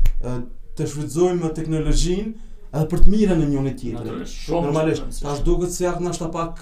të 0.77 0.88
shfrytëzojmë 0.88 1.50
teknologjinë 1.57 2.50
edhe 2.71 2.86
për 2.88 3.01
të 3.03 3.12
mirën 3.12 3.41
e 3.43 3.48
njën 3.51 3.65
e 3.67 3.74
tjetër. 3.75 4.21
Normalisht, 4.53 5.10
ta 5.21 5.33
është 5.36 5.43
duke 5.45 5.67
të 5.67 5.75
si 5.75 5.88
akë 5.89 6.05
nështë 6.07 6.29
pak 6.33 6.62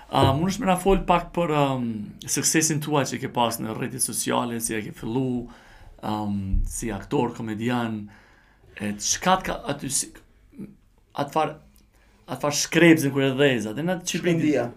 A, 0.10 0.18
uh, 0.22 0.32
mund 0.38 0.54
të 0.54 0.64
më 0.66 0.70
na 0.72 0.78
fol 0.82 1.00
pak 1.10 1.30
për 1.36 1.54
um, 1.62 1.88
suksesin 2.36 2.82
tuaj 2.84 3.06
që 3.14 3.22
ke 3.24 3.30
pasur 3.34 3.64
në 3.66 3.74
rrjetet 3.80 4.04
sociale, 4.04 4.60
si 4.62 4.76
e 4.78 4.82
ke 4.86 4.92
fillu, 4.94 5.24
um, 6.06 6.36
si 6.70 6.92
aktor, 6.94 7.32
komedian, 7.34 7.96
et 8.78 9.02
çka 9.02 9.34
ka 9.48 9.56
aty 9.74 9.90
atfar 11.24 11.56
atfar 12.30 12.54
shkrepzën 12.60 13.10
kur 13.16 13.26
e 13.26 13.32
dhëza, 13.40 13.74
dhe 13.74 13.88
na 13.90 13.96
çiprindia. 14.12 14.68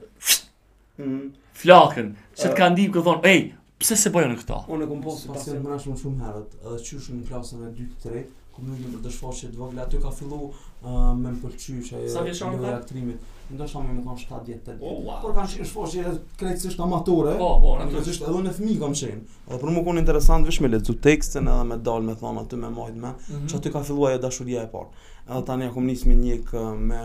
Mhm. 0.98 1.32
flakën, 1.56 2.10
që 2.36 2.50
të 2.50 2.56
ka 2.56 2.70
ndihmë 2.72 2.94
këtë 2.96 3.04
thonë, 3.06 3.30
ej, 3.32 3.42
pse 3.82 3.98
se 4.00 4.12
bojën 4.14 4.32
në 4.32 4.38
këta? 4.42 4.62
Unë 4.72 4.86
e 4.86 4.88
kom 4.90 5.02
posë 5.04 5.34
pasi 5.34 5.56
në 5.60 5.78
shumë 5.84 6.24
herët, 6.24 6.56
edhe 6.64 6.80
qyshë 6.88 7.18
në 7.20 7.26
klasën 7.28 7.62
e 7.68 7.72
2-3, 7.80 8.24
kom 8.56 8.70
në 8.70 8.78
në 8.94 9.00
dëshfaqet 9.04 9.56
vogla, 9.60 9.84
aty 9.84 9.98
ka 10.00 10.10
fillu 10.16 10.38
me 10.86 11.32
më 11.32 11.34
përqy 11.42 11.74
që 11.84 12.00
e 12.00 12.12
një 12.12 12.60
dhe 12.62 12.70
aktrimit. 12.78 13.32
Në 13.50 13.62
me 13.76 13.96
më 14.00 14.00
kam 14.06 14.16
7-10 14.18 14.62
të 14.64 14.72
Por 14.82 15.34
kanë 15.36 15.50
shkë 15.52 15.66
shfoqë 15.68 16.00
e 16.10 16.14
krejtësisht 16.40 16.80
amatore. 16.82 17.36
Po, 17.38 17.50
po, 17.62 17.74
në 17.82 17.92
të 17.92 18.14
edhe 18.24 18.40
në 18.48 18.54
fëmi 18.56 18.78
kam 18.80 18.96
qenë. 18.96 19.20
Edhe 19.52 19.60
për 19.60 19.70
më 19.76 19.84
konë 19.86 20.02
interesant 20.02 20.48
vish 20.48 20.62
me 20.64 20.72
lecu 20.72 20.96
tekstin 21.04 21.46
edhe 21.52 21.68
me 21.72 21.76
dal 21.78 22.02
me 22.08 22.16
thonë 22.18 22.42
aty 22.42 22.58
me 22.58 22.72
majtë 22.78 22.96
me. 23.04 23.12
Mhm. 23.28 23.46
Që 23.52 23.60
aty 23.60 23.70
ka 23.76 23.84
fillu 23.86 24.08
ajo 24.08 24.22
dashuria 24.24 24.64
e 24.64 24.72
parë. 24.72 25.06
Edhe 25.28 25.44
tani 25.52 25.68
akum 25.68 25.86
nisë 25.86 26.08
me 26.08 26.38
me 26.88 26.98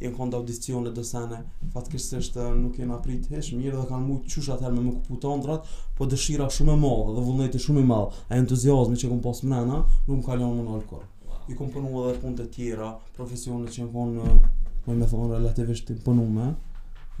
jenë 0.00 0.16
kënda 0.16 0.38
audicione 0.40 0.90
dhe 0.96 1.02
sene, 1.04 1.38
fatkesisht 1.74 2.36
eh, 2.40 2.50
nuk 2.56 2.78
jenë 2.80 2.94
aprit 2.96 3.26
hesh, 3.32 3.52
mirë 3.58 3.82
dhe 3.82 3.88
kanë 3.90 4.06
mujtë 4.06 4.32
qush 4.32 4.48
atëherë 4.54 4.72
me 4.78 4.84
më 4.86 4.92
kupu 4.96 5.18
të 5.24 5.32
ndrat, 5.42 5.68
po 5.98 6.08
dëshira 6.08 6.46
shumë 6.54 6.74
e 6.74 6.80
madhe 6.84 7.14
dhe 7.18 7.24
vullneti 7.26 7.60
shumë 7.60 7.82
e 7.84 7.88
madhe, 7.90 8.24
e 8.32 8.38
entuziasmi 8.40 8.96
që 9.02 9.10
kom 9.12 9.20
pas 9.26 9.42
mrena, 9.44 9.82
nuk 10.06 10.14
më 10.14 10.24
kalion 10.30 10.54
më 10.60 10.64
në 10.66 10.76
alkor. 10.78 11.04
I 11.50 11.56
kom 11.58 11.70
përnu 11.74 12.04
edhe 12.08 12.20
punë 12.24 12.38
të 12.40 12.48
tjera, 12.56 12.90
profesionet 13.16 13.74
që 13.74 13.82
jenë 13.82 13.94
kënë, 13.96 14.24
eh, 14.24 14.64
me 14.86 14.98
me 15.02 15.10
thonë, 15.12 15.30
relativisht 15.34 15.90
të 15.90 15.98
përnu 16.06 16.26
me, 16.38 16.48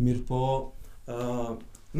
mirë 0.00 0.24
po, 0.30 0.40
uh, 1.12 1.50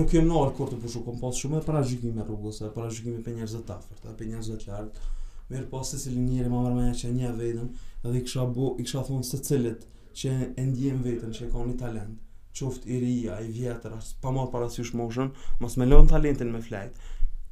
nuk 0.00 0.14
jem 0.16 0.24
në 0.32 0.38
alkor 0.46 0.70
të 0.72 0.78
përshu, 0.80 1.02
kom 1.04 1.18
pas 1.20 1.36
shumë 1.36 1.58
e 1.60 1.64
para 1.68 1.82
gjykime 1.84 2.24
rrugës, 2.24 2.62
e 2.64 2.70
para 2.72 2.88
gjykime 2.88 3.20
për 3.26 3.34
njerëz 3.36 3.58
dhe 3.58 3.64
tafërt, 3.68 4.06
për 4.16 4.30
njerëz 4.32 4.48
dhe 4.54 4.60
tjartë, 4.62 5.10
mirë 5.52 5.68
po, 5.68 5.82
se 5.84 6.00
cilin 6.00 6.24
njeri 6.30 6.48
ma 6.48 6.62
mërë 6.64 6.78
me 6.78 6.86
një 6.88 6.94
që 7.02 7.12
një 7.18 7.34
vedëm, 7.42 7.68
edhe 8.08 8.16
i 8.16 8.24
kësha, 8.24 8.46
bu, 8.56 8.70
i 8.80 8.86
thonë 8.88 9.20
se 9.28 9.42
cilit, 9.44 9.84
që 10.14 10.32
e 10.58 10.64
ndjen 10.66 11.00
veten 11.04 11.32
që 11.34 11.48
ka 11.52 11.62
një 11.66 11.76
talent, 11.78 12.16
qoftë 12.56 12.90
i 12.90 12.98
ri 13.00 13.12
ai 13.30 13.44
i 13.46 13.52
vjetër, 13.54 13.94
pa 14.22 14.32
marr 14.34 14.50
parasysh 14.52 14.92
moshën, 14.98 15.30
mos 15.62 15.76
më 15.78 15.86
lën 15.90 16.08
talentin 16.10 16.50
me 16.52 16.60
flajt. 16.64 16.94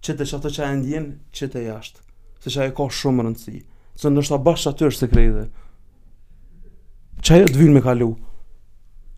Çe 0.04 0.14
të 0.14 0.26
çfarë 0.30 0.52
që 0.56 0.64
e 0.68 0.74
ndjen, 0.80 1.06
çe 1.34 1.48
të 1.52 1.64
jashtë. 1.68 2.02
Se 2.42 2.52
çaj 2.54 2.70
ka 2.76 2.88
shumë 2.94 3.24
rëndësi, 3.28 3.64
Se 3.98 4.08
ndoshta 4.12 4.36
bash 4.38 4.68
aty 4.70 4.84
është 4.86 5.08
sekreti. 5.08 5.40
Çaj 7.18 7.38
do 7.40 7.46
të 7.50 7.58
vinë 7.58 7.74
me 7.74 7.80
kalu. 7.82 8.12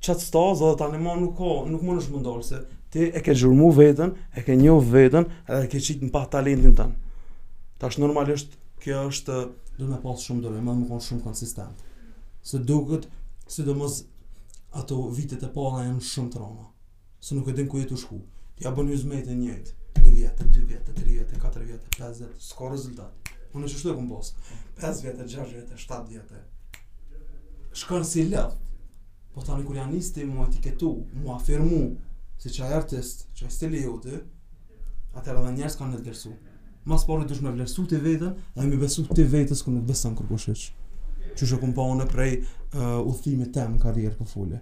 Çat 0.01 0.23
sto, 0.25 0.45
edhe 0.55 0.71
tani 0.81 0.97
më 0.97 1.17
nuk 1.21 1.35
ka, 1.37 1.51
nuk 1.69 1.83
mund 1.85 2.01
të 2.01 2.05
shmundor 2.07 2.41
se 2.43 2.63
ti 2.91 3.11
e 3.13 3.21
ke 3.21 3.35
zhurmu 3.37 3.69
veten, 3.77 4.15
e 4.33 4.41
ke 4.41 4.57
njohur 4.57 4.87
veten, 4.93 5.29
edhe 5.45 5.69
ke 5.69 5.83
qitë 5.85 6.09
në 6.09 6.13
pa 6.15 6.23
talentin 6.33 6.73
tën. 6.81 6.95
Tash 7.77 8.01
normalisht 8.01 8.57
kjo 8.81 9.05
është 9.13 9.35
do 9.77 9.85
të 9.85 9.91
na 9.93 10.01
pas 10.01 10.17
shumë 10.25 10.47
dorë, 10.47 10.65
më 10.65 10.89
kon 10.89 11.05
shumë 11.05 11.27
konsistent. 11.29 11.85
Se 12.41 12.57
duket 12.57 13.05
sidomos 13.51 13.75
do 13.75 13.75
mos 13.79 14.05
ato 14.73 15.11
vitet 15.17 15.43
e 15.43 15.49
pala 15.57 15.83
janë 15.87 16.01
shumë 16.07 16.31
trauma 16.31 16.67
se 17.21 17.35
nuk 17.35 17.49
e 17.51 17.55
din 17.59 17.67
ku 17.67 17.81
jetu 17.83 17.97
shku 17.99 18.21
ja 18.63 18.71
bën 18.71 18.87
një 18.93 18.99
zmejt 19.03 19.27
e 19.27 19.35
njejt 19.35 19.73
një 20.05 20.11
vjet, 20.17 20.39
2 20.39 20.51
dy 20.55 20.63
vjet, 20.69 20.89
e 20.89 21.05
vjet, 21.05 21.33
e 21.35 21.41
katër 21.43 21.65
vjet, 21.67 21.83
e 21.83 22.13
vjet 22.19 22.45
s'ko 22.47 22.69
rezultat 22.73 23.11
më 23.53 23.63
në 23.65 23.71
qështu 23.73 23.91
e 23.91 23.97
këmë 23.97 24.09
bos 24.13 24.31
5 24.85 25.03
vjet, 25.03 25.19
6 25.27 25.35
gjash 25.35 25.57
vjet, 25.57 25.75
e 25.75 25.81
shtat 25.83 26.07
vjet 26.13 27.81
shkën 27.83 28.07
si 28.07 28.29
po 29.35 29.43
tani 29.47 29.67
kur 29.67 29.77
janë 29.79 29.99
isti 29.99 30.25
mu 30.31 30.47
etiketu, 30.47 30.93
mu 31.25 31.35
afirmu 31.35 31.83
si 32.41 32.55
qaj 32.55 32.73
artist, 32.81 33.27
qaj 33.37 33.51
stili 33.53 33.83
jote 33.83 34.21
të 35.21 35.35
edhe 35.35 35.53
njerës 35.57 35.75
kanë 35.81 35.97
në 35.97 35.99
të 36.05 36.07
vlerësu 36.07 36.33
mas 36.89 37.03
pori 37.05 37.27
të 37.29 37.41
shme 37.43 37.51
vlerësu 37.59 37.85
të 37.91 37.99
vetën 38.07 38.33
a 38.57 38.63
i 38.65 38.71
mi 38.71 38.79
besu 38.81 39.03
të 39.11 39.27
vetës 39.35 39.61
ku 39.67 39.75
nuk 39.75 39.85
besan 39.91 40.15
kërkoshe 40.17 40.55
që 41.37 41.47
shë 41.49 41.59
këmë 41.61 41.75
pa 41.77 41.85
unë 41.95 42.07
prej 42.11 42.35
uh, 42.77 42.81
eh, 42.83 43.01
udhimi 43.07 43.47
tem 43.51 43.79
karrierë 43.79 44.15
po 44.19 44.25
fule. 44.27 44.61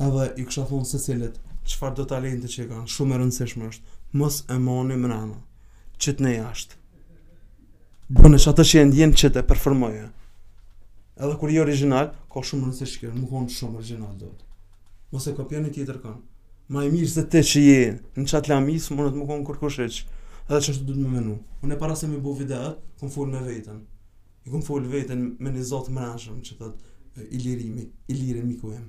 Edhe 0.00 0.26
i 0.36 0.44
kisha 0.46 0.64
thonë 0.68 0.88
secilit, 0.88 1.36
çfarë 1.70 1.96
do 2.00 2.06
talente 2.10 2.50
që 2.50 2.66
kanë, 2.70 2.88
shumë 2.90 3.16
e 3.16 3.20
rëndësishme 3.22 3.68
është. 3.68 3.92
Mos 4.18 4.42
e 4.54 4.58
moni 4.58 4.96
nama, 4.96 5.38
Çit 5.98 6.18
ne 6.20 6.32
jashtë. 6.34 6.74
Bënë 8.10 8.38
që 8.42 8.50
atë 8.50 8.64
që 8.70 8.80
e 8.80 8.86
ndjen 8.88 9.12
qëtë 9.16 9.40
e 9.40 9.44
performoje. 9.46 10.08
Edhe 11.16 11.36
kur 11.38 11.50
i 11.54 11.60
original, 11.62 12.10
ka 12.32 12.42
shumë 12.44 12.68
rëndësi 12.68 13.14
më 13.22 13.28
konë 13.30 13.54
shumë 13.54 13.78
original 13.80 14.16
do 14.20 14.32
të. 14.32 14.48
Mos 15.12 15.28
e 15.30 15.36
kopja 15.38 15.62
një 15.62 15.70
tjetër 15.76 16.00
kanë. 16.02 16.20
Ma 16.74 16.82
i 16.84 16.90
mirë 16.90 17.10
se 17.14 17.22
te 17.30 17.40
që 17.46 17.62
je, 17.62 17.86
në 18.18 18.26
qatë 18.28 18.50
lamisë, 18.52 18.96
më 18.98 19.06
në 19.06 19.14
të 19.14 19.22
më 19.22 19.26
konë 19.30 19.46
kërkush 19.48 19.80
e 19.84 19.88
që. 19.96 20.04
Edhe 20.48 20.62
që 20.66 20.70
është 20.74 20.84
du 20.88 20.96
të 20.98 21.02
më 21.04 21.14
menu. 21.16 21.38
Unë 21.62 21.76
e 21.76 21.80
para 21.84 21.96
se 21.96 22.08
me 22.10 22.18
bu 22.18 22.34
videat, 22.42 22.80
full 23.14 23.30
me 23.32 23.44
vetën 23.46 23.78
i 24.46 24.50
kom 24.50 24.62
fol 24.62 24.84
veten 24.88 25.34
me 25.40 25.50
një 25.52 25.64
zot 25.64 25.88
mrashëm 25.92 26.40
që 26.44 26.56
thot 26.58 27.22
i 27.30 27.38
lirimi, 27.40 27.84
i 28.10 28.14
lirë 28.16 28.42
miku 28.44 28.72
im. 28.74 28.88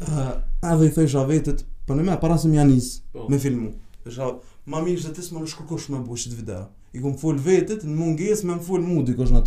Uh, 0.00 0.30
a 0.64 0.76
dhe 0.80 0.88
i 0.88 0.92
thëjsh 0.96 1.18
a 1.20 1.24
vetët, 1.28 1.62
për 1.86 1.86
po 1.92 1.96
në 1.98 2.06
me, 2.06 2.14
para 2.22 2.38
se 2.40 2.48
më 2.48 2.56
janis, 2.56 2.86
po. 3.12 3.26
me 3.28 3.38
filmu. 3.38 3.70
Isha, 4.08 4.30
mami 4.64 4.90
mi 4.90 4.96
ishte 4.96 5.12
tis 5.18 5.28
më 5.34 5.42
në 5.42 5.50
shkërkosh 5.52 5.90
me 5.92 6.00
bësh 6.06 6.28
qëtë 6.30 6.38
video. 6.38 6.62
I 6.96 7.02
kom 7.04 7.14
fol 7.20 7.38
vetët, 7.48 7.84
në 7.84 7.96
munges 7.98 8.42
me 8.46 8.56
më 8.56 8.64
fol 8.66 8.82
mu 8.86 9.04
dikosh 9.06 9.32
në 9.36 9.44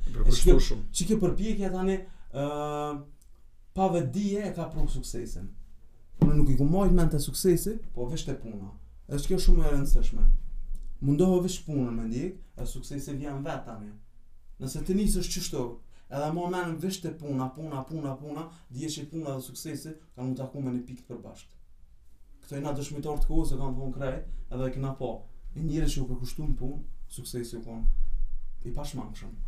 tani, 3.75 4.25
e 4.37 4.51
ka 4.55 4.65
prunë 4.69 4.91
suksesin 4.95 5.47
unë 6.23 6.37
nuk 6.39 6.51
i 6.55 6.59
ku 6.59 6.67
mojt 6.69 6.93
men 6.95 7.11
të 7.11 7.21
suksesi, 7.25 7.77
po 7.95 8.07
vesh 8.11 8.27
të 8.29 8.37
puna. 8.43 8.71
E 9.13 9.19
shkjo 9.19 9.39
shumë 9.47 9.65
e 9.67 9.73
rëndësëshme. 9.75 10.27
Mundoho 11.03 11.41
vesh 11.45 11.61
puna 11.67 11.91
me 11.91 12.07
ndikë, 12.09 12.37
e 12.63 12.67
suksesi 12.71 13.17
vjen 13.19 13.43
vetë 13.45 13.65
tani. 13.67 13.91
Nëse 14.63 14.83
të 14.87 14.97
njësë 14.99 15.23
është 15.25 15.41
qështu, 15.41 15.63
edhe 16.15 16.29
më 16.37 16.51
men 16.55 16.73
në 16.73 16.81
vesh 16.85 17.01
të 17.03 17.15
puna, 17.21 17.49
puna, 17.57 17.83
puna, 17.89 18.15
puna, 18.21 18.47
dje 18.71 18.91
që 18.95 19.07
puna 19.11 19.35
dhe 19.37 19.45
suksesi, 19.49 19.91
e 19.91 20.21
mund 20.23 20.39
të 20.39 20.47
aku 20.47 20.63
një 20.63 20.85
pikë 20.87 21.03
të 21.03 21.11
përbashkë. 21.11 21.59
Këto 22.43 22.61
i 22.61 22.63
na 22.65 22.75
dëshmitor 22.77 23.21
të 23.23 23.31
kohë, 23.31 23.49
se 23.51 23.59
kanë 23.59 23.77
pun 23.81 23.93
krejt, 23.97 24.31
edhe 24.51 24.71
këna 24.75 24.95
po. 25.01 25.11
Një 25.57 25.67
njëri 25.67 25.93
që 25.93 26.05
u 26.05 26.09
përkushtu 26.13 26.47
në 26.47 26.59
pun, 26.63 26.79
suksesi 27.09 27.57
u 27.59 27.65
kon. 27.67 27.83
I 28.65 29.41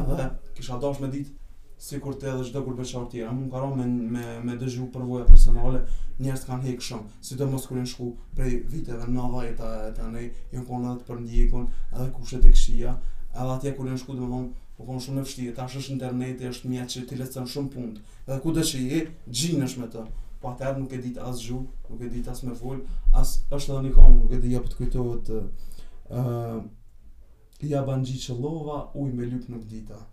edhe 0.00 0.26
kisha 0.58 0.78
dosh 0.82 0.98
me 1.00 1.10
ditë 1.14 1.45
si 1.78 1.98
kur 2.00 2.14
të 2.16 2.26
edhe 2.30 2.44
gjithë 2.46 2.60
kur 2.64 2.76
beqar 2.78 3.04
tjera, 3.12 3.32
më 3.36 3.50
karo 3.52 3.66
me, 3.76 3.84
me, 3.86 4.22
me 4.44 4.54
dëgju 4.56 4.86
përvoja 4.94 5.26
personale, 5.28 5.82
njerës 6.24 6.46
kanë 6.48 6.70
hekë 6.70 6.86
shumë, 6.86 7.08
si 7.28 7.36
të 7.36 7.48
mos 7.52 7.66
kërin 7.68 7.84
shku 7.88 8.06
prej 8.36 8.62
viteve 8.72 9.04
në 9.12 9.26
vajta 9.34 9.68
e 9.88 9.92
të 9.98 10.06
nej, 10.14 10.30
jënë 10.54 10.64
kone 10.70 10.92
edhe 10.92 11.02
të 11.02 11.08
përndjekon, 11.10 11.66
edhe 11.92 12.06
kushet 12.16 12.46
e 12.48 12.52
këshia, 12.54 12.94
edhe 13.34 13.50
atje 13.58 13.74
kërin 13.76 14.00
shku 14.00 14.16
dhe 14.16 14.30
më 14.30 14.40
po 14.76 14.86
konë 14.88 15.02
shumë 15.04 15.22
e 15.22 15.26
fështirë, 15.28 15.54
ta 15.58 15.68
është 15.68 15.92
interneti, 15.96 16.48
është 16.54 16.70
mjetë 16.72 16.94
që 16.94 17.02
t'i 17.10 17.18
lecën 17.20 17.46
shumë 17.52 17.70
punë, 17.74 17.92
edhe 18.30 18.38
ku 18.46 18.56
dhe 18.56 18.64
që 18.72 18.82
je, 18.88 19.04
gjinësh 19.42 19.76
me 19.82 19.90
të, 19.92 20.06
po 20.40 20.54
atërë 20.56 20.80
nuk 20.80 20.96
e 20.96 21.02
ditë 21.04 21.26
asë 21.28 21.44
gju, 21.44 21.60
nuk 21.92 22.02
e 22.02 22.10
ditë 22.16 22.32
asë 22.32 22.48
me 22.48 22.56
full, 22.60 22.80
asë 23.12 23.56
është 23.60 23.72
edhe 23.76 23.84
një 23.90 23.94
kongë, 24.00 24.18
nuk 24.22 24.34
e 24.38 24.40
ditë 24.42 24.56
jepë 24.56 24.66
po 24.66 24.74
të 24.74 24.82
kujtohet, 24.82 25.32
uh, 25.32 26.20
uh, 26.20 27.64
ja 27.72 27.84
banë 27.88 28.04
gjitë 28.10 28.28
që 28.30 28.36
lova, 28.40 28.82
uj 29.00 29.08
me 29.16 29.28
lupë 29.32 29.52
nuk 29.56 29.64
dita 29.72 30.04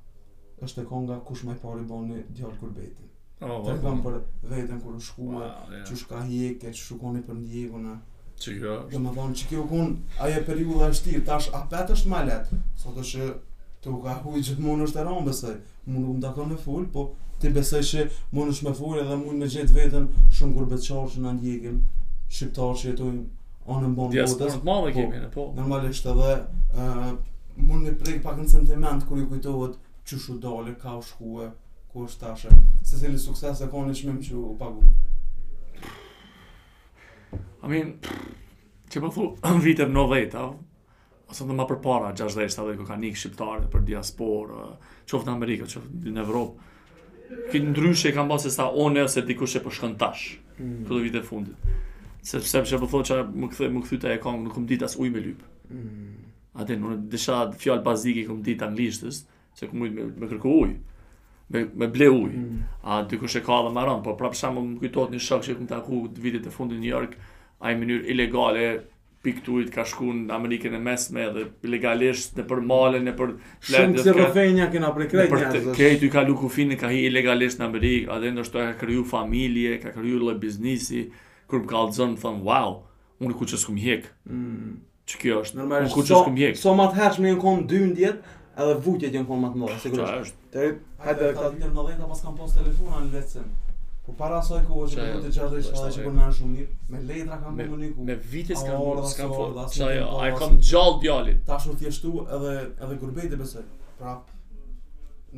është 0.66 0.82
e 0.84 0.88
konga 0.90 1.16
kush 1.28 1.44
më 1.48 1.54
pari 1.62 1.86
bën 1.90 2.04
një 2.10 2.20
djalë 2.38 2.58
kurbetin. 2.60 3.10
Oh, 3.44 3.58
oh, 3.58 3.64
Tregon 3.68 4.00
okay. 4.00 4.00
Oh. 4.00 4.04
për 4.44 4.50
veten 4.54 4.82
kur 4.84 4.96
u 5.00 5.02
shkuma, 5.08 5.42
wow, 5.42 5.74
yeah. 5.74 5.84
që 5.90 5.98
shka 6.04 6.22
hjeke, 6.30 6.70
që 6.72 6.86
shukoni 6.88 7.24
për 7.30 7.40
ndjevën, 7.42 7.88
Çiga. 8.44 8.76
Do 8.92 8.98
më 9.00 9.12
thon 9.16 9.34
çike 9.38 9.56
u 9.62 9.64
kon 9.70 9.92
ajo 10.26 10.40
periudha 10.46 10.88
e 10.92 10.96
shtir 10.98 11.20
tash 11.26 11.52
a 11.54 11.60
pat 11.70 11.92
është 11.94 12.10
më 12.10 12.22
lehtë. 12.28 12.58
Sot 12.82 12.96
është 13.00 13.28
të 13.84 13.92
u 13.94 14.00
ka 14.02 14.16
huaj 14.24 14.42
gjithmonë 14.48 14.88
është 14.88 15.04
rom 15.06 15.28
besoj. 15.28 15.54
Mund 15.86 16.08
um 16.16 16.18
takon 16.24 16.50
me 16.52 16.58
ful, 16.64 16.82
po 16.96 17.04
ti 17.40 17.52
besoj 17.54 17.84
se 17.92 18.08
mund 18.32 18.52
është 18.52 18.68
me 18.68 18.74
ful 18.80 18.98
edhe 19.04 19.16
mund 19.22 19.38
me 19.44 19.50
gjet 19.54 19.70
veten 19.78 20.10
shumë 20.34 20.58
gurbetçarsh 20.58 21.20
në 21.22 21.36
ndjekim. 21.38 21.78
Shqiptar 22.34 22.74
që 22.82 22.90
jetojnë 22.90 23.22
anë 23.70 23.94
mbon 23.94 24.10
botës. 24.18 24.34
Ja, 24.34 24.50
është 24.50 24.68
më 24.68 24.80
e 24.90 24.96
kemi 24.98 25.24
ne, 25.28 25.32
po. 25.38 25.48
Normalisht 25.62 26.10
edhe 26.16 26.34
ë 26.34 26.90
uh, 26.90 27.14
mund 27.70 27.88
të 27.92 27.96
prek 28.02 28.20
pak 28.26 28.42
në 28.42 28.50
sentiment 28.58 29.06
kur 29.08 29.22
ju 29.22 29.30
kujtohet 29.36 29.78
që 30.08 30.18
shu 30.20 30.38
dole, 30.42 30.74
ka 30.80 30.98
u 30.98 31.02
shkue, 31.04 31.48
ku 31.94 32.06
është 32.08 32.24
tashe, 32.28 32.52
se 32.84 32.98
se 32.98 33.10
li 33.12 33.20
sukses 33.22 33.60
e 33.62 33.68
koni 33.72 33.94
shmim 33.96 34.20
që 34.26 34.36
u 34.40 34.56
pagu. 34.60 34.86
Amin, 37.64 37.94
që 38.92 39.02
më 39.04 39.12
thu, 39.16 39.28
në 39.46 39.62
vitër 39.68 39.92
90, 39.92 40.52
ose 41.34 41.48
në 41.48 41.60
më 41.60 41.68
përpara, 41.72 42.12
60, 42.20 42.36
dhe 42.36 42.50
i 42.50 42.56
shtetë, 42.56 42.90
ka 42.90 42.98
nikë 43.04 43.70
për 43.74 43.86
diaspor, 43.90 44.54
qoftë 45.08 45.30
në 45.30 45.36
Amerikë, 45.38 45.70
qoftë 45.72 46.12
në 46.18 46.24
Evropë, 46.26 46.70
këtë 47.34 47.66
ndryshë 47.72 48.12
e 48.12 48.14
kam 48.14 48.28
basë 48.30 48.52
sa 48.54 48.68
onë 48.84 49.06
ose 49.08 49.24
dikush 49.26 49.56
që 49.56 49.62
e 49.62 49.64
përshkën 49.66 49.96
po 49.96 50.02
tashë, 50.04 50.34
mm. 50.60 50.78
këtë 50.90 51.04
vitë 51.06 51.22
e 51.22 51.28
fundit, 51.30 51.72
se 52.28 52.42
përse 52.42 52.62
përse 52.66 52.82
përthu 52.84 53.02
që 53.10 53.22
më 53.32 53.50
këthë, 53.54 53.70
më 53.74 53.84
këthë 53.86 54.02
të 54.04 54.12
e 54.12 54.20
kongë, 54.26 54.44
nuk 54.50 54.56
këmë 54.58 54.68
dit 54.74 54.84
asë 54.86 55.02
uj 55.06 55.14
me 55.16 55.24
lypë. 55.28 55.50
Mm. 55.70 56.18
Ate, 56.62 56.76
në 56.78 56.92
në 56.92 56.98
dësha 57.14 57.38
fjallë 57.64 57.82
bazikë 57.88 58.22
i 58.22 58.26
këm 58.28 58.44
anglishtës, 58.68 59.24
se 59.58 59.70
ku 59.70 59.76
mujtë 59.82 59.96
me, 59.98 60.06
me 60.22 60.30
kërku 60.32 60.54
ujë, 60.62 60.80
me, 61.54 61.62
me 61.84 61.90
ble 61.94 62.08
ujë, 62.12 62.40
mm. 62.40 62.64
a 62.90 63.02
dykush 63.10 63.40
e 63.40 63.44
ka 63.46 63.60
dhe 63.68 63.74
maron, 63.76 64.02
po 64.06 64.16
prapë 64.20 64.40
shamë 64.40 64.64
më 64.72 64.80
kujtojt 64.84 65.14
një 65.14 65.22
shok 65.28 65.46
që 65.48 65.56
këmë 65.60 65.70
taku 65.74 66.02
të 66.18 66.24
vitit 66.26 66.50
e 66.50 66.54
fundit 66.56 66.82
New 66.82 66.90
York, 66.94 67.18
a 67.64 67.72
i 67.74 67.78
mënyrë 67.80 68.10
ilegale, 68.16 68.64
pikturit 69.24 69.70
ka 69.72 69.86
shku 69.88 70.10
në 70.18 70.34
Amerikën 70.36 70.74
e 70.76 70.80
mesme 70.84 71.24
dhe 71.32 71.44
legalisht 71.72 72.34
në 72.36 72.44
për 72.50 72.62
male, 72.68 73.00
në 73.06 73.14
për... 73.16 73.30
Shumë 73.70 74.02
që 74.04 74.16
rëfenja 74.18 74.66
kena 74.74 74.90
për 74.98 75.06
krejt 75.14 75.30
njërës. 75.32 75.54
Në 75.54 75.62
për 75.70 75.78
krejt 75.78 76.02
i 76.04 76.10
ka 76.12 76.24
luku 76.28 76.50
finë, 76.52 76.76
ka 76.82 76.90
hi 76.92 77.06
ilegalisht 77.08 77.62
në 77.62 77.70
Amerikë, 77.70 78.10
adhe 78.18 78.34
ndështë 78.36 78.58
të 78.58 78.66
ka 78.66 78.74
kryu 78.82 79.06
familje, 79.08 79.78
ka 79.86 79.94
kryu 79.96 80.20
le 80.26 80.36
biznisi, 80.44 81.06
kur 81.48 81.64
më 81.64 81.72
ka 81.72 81.80
aldëzën, 81.86 82.18
thëmë, 82.20 82.44
wow, 82.50 82.76
unë 83.24 83.32
në 83.32 83.40
kuqës 83.46 83.64
këmë 83.70 83.84
hjekë. 83.86 84.12
Mm. 84.28 84.78
Që 85.14 85.22
kjo 85.24 85.40
është, 85.46 85.64
unë 85.70 85.84
kuqës 85.96 86.14
këmë 86.28 86.40
hjekë. 86.44 86.60
So, 86.60 86.68
so 86.68 86.76
ma 86.82 86.90
të 86.92 87.00
hershme 87.00 87.32
në 87.32 87.40
konë 87.48 87.66
dy 87.72 87.82
në 87.94 88.12
edhe 88.60 88.74
vujtje 88.86 89.10
të 89.10 89.18
njënkon 89.18 89.40
më 89.44 89.50
të 89.54 89.62
mëdhe, 89.62 89.76
sigurisht. 89.82 90.36
Ajde, 90.54 90.64
ajde, 90.64 91.30
ajde, 91.34 91.38
ajde, 91.42 91.68
ajde, 91.68 91.68
ajde, 91.68 91.94
ajde, 91.94 92.08
pas 92.10 92.22
kam 92.24 92.36
pas 92.38 92.58
ajde, 92.58 92.72
ajde, 92.72 93.18
ajde, 93.18 93.46
Po 94.04 94.12
para 94.20 94.36
asoj 94.44 94.60
ku 94.68 94.82
është 94.84 94.98
që 95.00 95.22
të 95.24 95.30
gjatë 95.32 95.54
dhe 95.54 95.60
ishtë 95.64 95.90
që 95.96 96.02
për 96.04 96.12
nërë 96.16 96.34
shumë 96.36 96.50
mirë 96.58 96.74
Me 96.92 96.98
lejtra 97.08 97.38
kam 97.40 97.54
të 97.56 97.68
më 97.70 97.78
liku 97.84 98.04
Me 98.10 98.16
vitis 98.34 98.64
kam 98.68 98.82
të 98.82 99.44
orë 99.44 100.26
ai 100.26 100.32
kam 100.36 100.58
gjallë 100.60 100.98
djalin. 101.06 101.38
Ta 101.48 101.56
shumë 101.64 101.78
tjeshtu 101.80 102.12
edhe 102.28 102.98
gurbej 103.00 103.30
të 103.32 103.40
besoj 103.40 103.64
Prap 104.02 104.34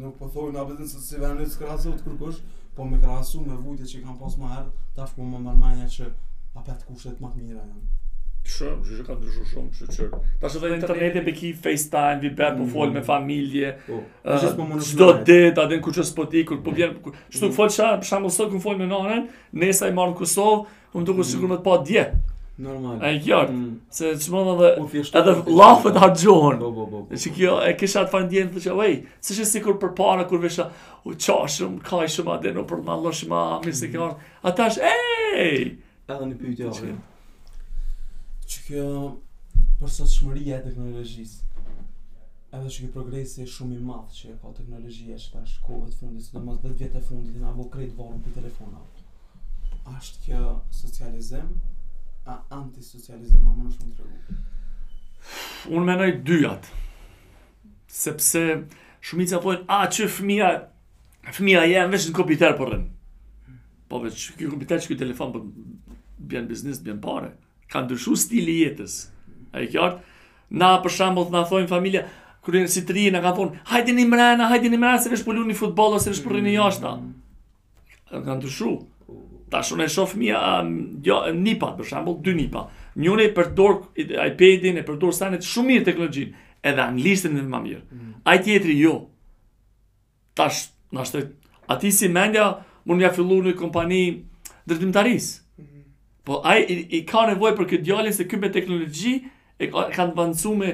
Nuk 0.01 0.17
po 0.17 0.31
thoi 0.33 0.47
nga 0.55 0.65
vetën 0.65 0.89
se 0.89 0.97
si 0.97 1.21
vjen 1.21 1.37
në 1.37 1.45
krasë 1.61 1.91
dhe 1.91 1.99
të 1.99 2.07
kërkush 2.09 2.39
Po 2.75 2.89
me 2.89 2.97
krasu 3.05 3.43
me 3.45 3.53
vujtje 3.61 3.85
që 3.91 4.01
kam 4.07 4.17
pas 4.23 4.39
më 4.41 4.49
herë 4.55 4.87
Ta 4.97 5.05
shumë 5.11 5.15
po 5.21 5.27
më 5.35 5.45
mërmanja 5.45 5.91
që 5.99 6.07
apo 6.09 6.65
petë 6.71 6.83
kushtet 6.89 7.21
më 7.21 7.35
të 7.35 7.43
mira 7.45 7.61
janë 7.61 8.01
Shumë, 8.45 8.83
që 8.85 8.95
që 8.99 9.03
ka 9.07 9.15
ndryshu 9.17 9.43
shumë, 9.51 9.71
që 9.73 9.85
që... 9.89 10.03
Ta 10.41 10.49
shumë 10.53 10.65
dhe 10.69 10.75
interneti 10.77 11.19
me 11.25 11.31
ki 11.33 11.47
FaceTime, 11.63 12.19
vi 12.21 12.29
bërë 12.37 12.55
po 12.59 12.63
mm. 12.63 12.69
folë 12.75 12.93
me 12.93 13.01
familje, 13.07 13.69
qdo 14.21 15.09
dit, 15.29 15.57
adin 15.63 15.79
ku 15.85 15.89
që 15.95 16.03
s'poti, 16.05 16.41
kur 16.51 16.59
po 16.65 16.71
vjerë... 16.77 16.91
Mm. 16.93 16.99
Që 17.33 17.37
të 17.41 17.45
folë 17.57 17.73
qa, 17.73 17.87
për 18.03 18.07
shumë 18.11 18.25
sot, 18.35 18.49
këmë 18.51 18.63
folë 18.67 18.79
me 18.83 18.87
nërën, 18.91 19.23
nesa 19.63 19.83
i 19.89 19.93
marë 19.97 20.11
në 20.13 20.17
Kosovë, 20.19 20.59
ku 20.61 20.65
më 20.93 20.99
mm. 21.03 21.07
të 21.07 21.11
ku 21.17 21.21
sigur 21.31 21.47
me 21.49 21.57
të 21.57 21.65
pa 21.65 21.73
dje. 21.89 22.03
Normal. 22.67 22.93
E 23.03 23.05
kjartë, 23.23 23.53
se 23.97 24.05
që 24.27 24.31
më 24.35 24.39
edhe... 24.53 24.69
Edhe 25.23 25.33
lafët 25.61 25.95
hargjohën. 26.05 26.55
Bo, 26.61 26.67
po, 26.67 26.67
bo, 26.67 26.67
po, 26.75 26.83
bo. 26.91 26.97
Po, 27.09 27.13
që 27.25 27.29
kjo, 27.39 27.53
e 27.65 27.67
kisha 27.81 27.99
të 28.05 28.11
fanë 28.13 28.29
djenë, 28.35 28.51
dhe 28.53 28.59
që, 28.61 28.69
ej, 28.85 28.95
se 29.25 29.31
që 29.39 29.43
si 29.49 29.57
kur 29.65 29.75
për 29.81 29.91
para, 29.97 30.23
kur 30.29 30.39
vesha, 30.45 30.65
u 31.03 31.05
qashëm, 31.17 31.73
kajshëm, 31.81 32.27
adin, 32.29 32.55
u 32.61 32.63
për 37.09 37.13
që 38.45 38.61
kjo 38.65 38.85
përsosëshmëria 39.79 40.59
e 40.59 40.63
teknologjisë 40.69 41.51
edhe 42.55 42.71
që 42.71 42.83
kjo 42.85 42.91
progresi 42.93 43.41
e 43.43 43.47
shumë 43.49 43.75
i 43.79 43.83
madhë 43.83 44.13
që 44.17 44.27
e 44.31 44.35
ka 44.41 44.51
teknologjia 44.57 45.15
që 45.19 45.33
ta 45.33 45.41
shkohet 45.49 45.95
fundi, 45.99 46.21
së 46.23 46.35
të 46.35 46.43
mos 46.45 46.59
10 46.63 46.75
vjetë 46.79 47.01
e 47.01 47.05
fundi 47.07 47.33
dhe 47.33 47.41
nga 47.41 47.53
bo 47.57 47.65
krejt 47.73 47.95
volën 47.97 48.21
për 48.25 48.35
telefona. 48.37 48.79
Ashtë 49.91 50.21
kjo 50.27 50.53
socializim, 50.73 51.49
a 52.31 52.37
antisocializim, 52.59 53.43
a 53.43 53.51
më 53.57 53.65
në 53.67 53.75
shumë 53.75 53.93
të 53.97 54.07
rëgjë? 54.07 54.39
Unë 55.73 55.85
menoj 55.89 56.09
dyat, 56.29 56.69
sepse 57.97 58.45
shumica 59.05 59.41
pojnë, 59.43 59.65
a 59.67 59.81
që 59.97 60.07
fëmija, 60.19 60.51
fëmija 61.33 61.65
je, 61.67 61.85
veç 61.95 62.09
në 62.11 62.15
kompiter 62.19 62.55
për 62.61 62.77
Po, 63.85 63.99
po 64.01 64.09
që 64.09 64.31
kjo 64.39 64.47
kompiter 64.49 64.79
që 64.81 64.87
kjo 64.89 64.95
telefon 64.97 65.29
për 65.33 65.41
po 65.43 66.27
bjenë 66.31 66.47
biznis, 66.49 66.79
bjenë 66.81 67.01
pare 67.03 67.27
ka 67.75 67.83
ndryshu 67.83 68.15
stili 68.23 68.55
jetës. 68.63 68.95
A 69.55 69.63
i 69.63 69.69
kjartë, 69.71 69.99
na 70.59 70.73
për 70.83 70.95
shambull 70.95 71.27
të 71.29 71.35
na 71.35 71.43
thojnë 71.49 71.69
familja, 71.71 72.05
kërë 72.45 72.63
si 72.71 72.83
të 72.87 72.95
rinë, 72.95 73.13
në 73.17 73.21
ka 73.25 73.33
thonë, 73.37 73.61
hajtë 73.71 73.95
një 73.97 74.07
mrena, 74.11 74.47
hajtë 74.51 74.69
një 74.73 74.79
mrena, 74.79 75.01
se 75.03 75.11
vesh 75.11 75.23
pëllu 75.25 75.43
po 75.43 75.51
një 75.51 75.59
futbol, 75.59 75.95
ose 75.97 76.11
vesh 76.11 76.21
pëllu 76.23 76.35
po 76.39 76.43
një 76.43 76.51
mm. 76.51 76.57
jashta. 76.59 76.93
Ka 78.27 78.37
ndryshu. 78.39 78.73
Ta 79.53 79.59
shumë 79.65 79.85
e 79.85 79.91
shofë 79.93 80.17
mija, 80.19 80.39
jo, 81.05 81.19
nipa, 81.37 81.69
për 81.77 81.87
shambull, 81.91 82.19
dy 82.25 82.33
nipa. 82.37 82.65
Njën 82.97 83.21
e 83.25 83.29
përdor 83.35 83.75
iPad-in, 84.01 84.79
e 84.81 84.85
përdor 84.87 85.13
sanet, 85.13 85.45
shumë 85.45 85.69
mirë 85.71 85.87
teknologjin, 85.91 86.33
edhe 86.65 86.81
anglishtën 86.83 87.33
në 87.37 87.43
më 87.49 87.61
mirë. 87.67 87.81
Mm. 87.95 88.13
A 88.29 88.35
i 88.39 88.43
tjetëri, 88.45 88.77
jo. 88.81 88.95
Ta 90.37 90.49
shumë, 90.53 91.25
ati 91.73 91.93
si 91.95 92.09
mendja, 92.11 92.49
mund 92.85 93.01
nga 93.03 93.13
fillu 93.15 93.39
në 93.45 93.55
kompani 93.61 94.03
dërdimtarisë. 94.69 95.44
Po 96.25 96.41
ai 96.43 96.63
i, 96.63 96.79
i 96.99 97.01
ka 97.09 97.21
nevojë 97.29 97.55
për 97.59 97.67
këtë 97.71 97.85
djalin 97.85 98.13
se 98.15 98.25
këmbë 98.25 98.47
me 98.47 98.51
teknologji 98.55 99.11
e 99.61 99.67
kanë 99.69 100.07
avancuar 100.15 100.55
me 100.57 100.69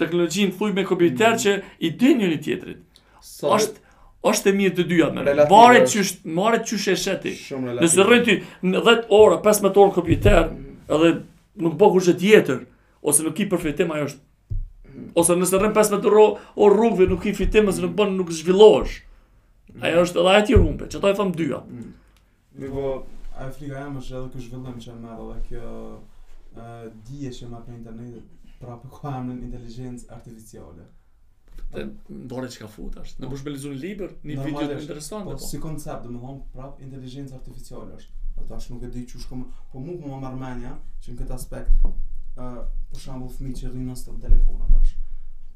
teknologjinë 0.00 0.54
thuj 0.56 0.70
me 0.76 0.84
kompjuter 0.88 1.34
mm. 1.36 1.42
që 1.42 1.84
i 1.84 1.90
din 2.00 2.20
njëri 2.22 2.38
tjetrit. 2.46 3.02
Sa 3.24 3.52
është 3.56 3.86
është 4.30 4.50
e 4.50 4.54
mirë 4.56 4.74
të 4.78 4.86
dyja 4.88 5.10
më. 5.18 5.22
Varet 5.52 5.90
çysh, 5.92 6.14
marret 6.38 6.64
çysh 6.70 6.88
e 6.92 6.96
sheti. 7.00 7.34
Nëse 7.60 8.06
rrin 8.08 8.24
ti 8.24 8.38
10 8.72 9.04
orë, 9.18 9.38
15 9.44 9.78
orë 9.84 9.94
kompjuter, 9.98 10.42
mm. 10.48 10.80
edhe 10.96 11.12
nuk 11.66 11.76
bëu 11.80 11.92
kushtet 11.98 12.20
tjetër 12.24 12.62
ose 13.08 13.24
nuk 13.26 13.40
i 13.44 13.48
përfitim 13.52 13.92
ajo 13.98 14.08
është 14.08 14.56
mm. 14.56 15.06
ose 15.20 15.36
nëse 15.44 15.60
rrën 15.60 15.76
15 15.76 16.08
orë, 16.12 16.24
o 16.56 16.72
rrugëve 16.72 17.10
nuk 17.12 17.28
i 17.28 17.36
fitim 17.36 17.68
ose 17.72 17.84
nuk 17.84 17.92
bën 18.00 18.16
nuk 18.16 18.32
zhvillohesh. 18.38 19.02
Mm. 19.76 19.84
Ajo 19.92 20.04
është 20.08 20.26
edhe 20.32 20.44
ti 20.54 20.60
humbe, 20.60 20.88
çfarë 20.92 21.16
i 21.16 21.20
them 21.22 21.32
dyja. 21.40 21.60
Mm. 21.68 21.92
Mi 22.60 22.68
po 22.76 22.96
A 23.40 23.46
e 23.48 23.52
frika 23.56 23.78
jam 23.80 23.94
është 23.96 24.16
edhe 24.18 24.30
kë 24.34 24.40
zhvillim 24.46 24.80
që 24.84 24.88
e 24.92 25.02
mërë, 25.02 25.26
dhe 25.26 25.38
kjo 25.48 26.64
dhije 27.06 27.30
që 27.36 27.46
e 27.46 27.46
mërë 27.52 27.62
për 27.68 27.74
internet, 27.78 28.18
pra 28.60 28.74
për 28.82 28.90
kohë 28.96 29.12
jam 29.14 29.30
në 29.30 29.36
inteligencë 29.46 30.10
artificiale. 30.16 30.84
Dhe 31.72 31.84
bërë 32.32 32.50
që 32.56 32.60
ka 32.64 32.68
futë 32.74 33.04
është, 33.04 33.22
në 33.24 33.30
bërë 33.30 33.40
shbelizun 33.42 33.78
liber, 33.86 34.12
një 34.28 34.36
video 34.42 34.66
të 34.66 34.76
interesant 34.82 35.24
dhe 35.30 35.38
po. 35.38 35.46
Si 35.52 35.62
koncept, 35.64 36.04
dhe 36.04 36.12
më 36.16 36.20
thonë 36.24 36.44
prapë 36.58 36.84
inteligencë 36.88 37.38
artificiale 37.40 37.96
është, 37.96 38.18
dhe 38.26 38.42
po 38.42 38.46
tash 38.52 38.68
nuk 38.74 38.84
e 38.84 38.92
di 38.98 39.06
që 39.14 39.22
shkomë, 39.24 39.48
po 39.72 39.84
mu 39.86 39.96
për 40.02 40.12
më 40.12 40.20
më 40.20 40.28
armenja 40.34 40.74
që 41.06 41.14
në 41.14 41.20
këtë 41.22 41.36
aspekt, 41.38 41.88
për 42.36 43.02
shambu 43.06 43.32
fmi 43.38 43.56
që 43.56 43.72
rrinë 43.72 43.88
në 43.94 43.98
stëpë 44.02 44.24
telefonat 44.26 44.78
është. 44.82 44.96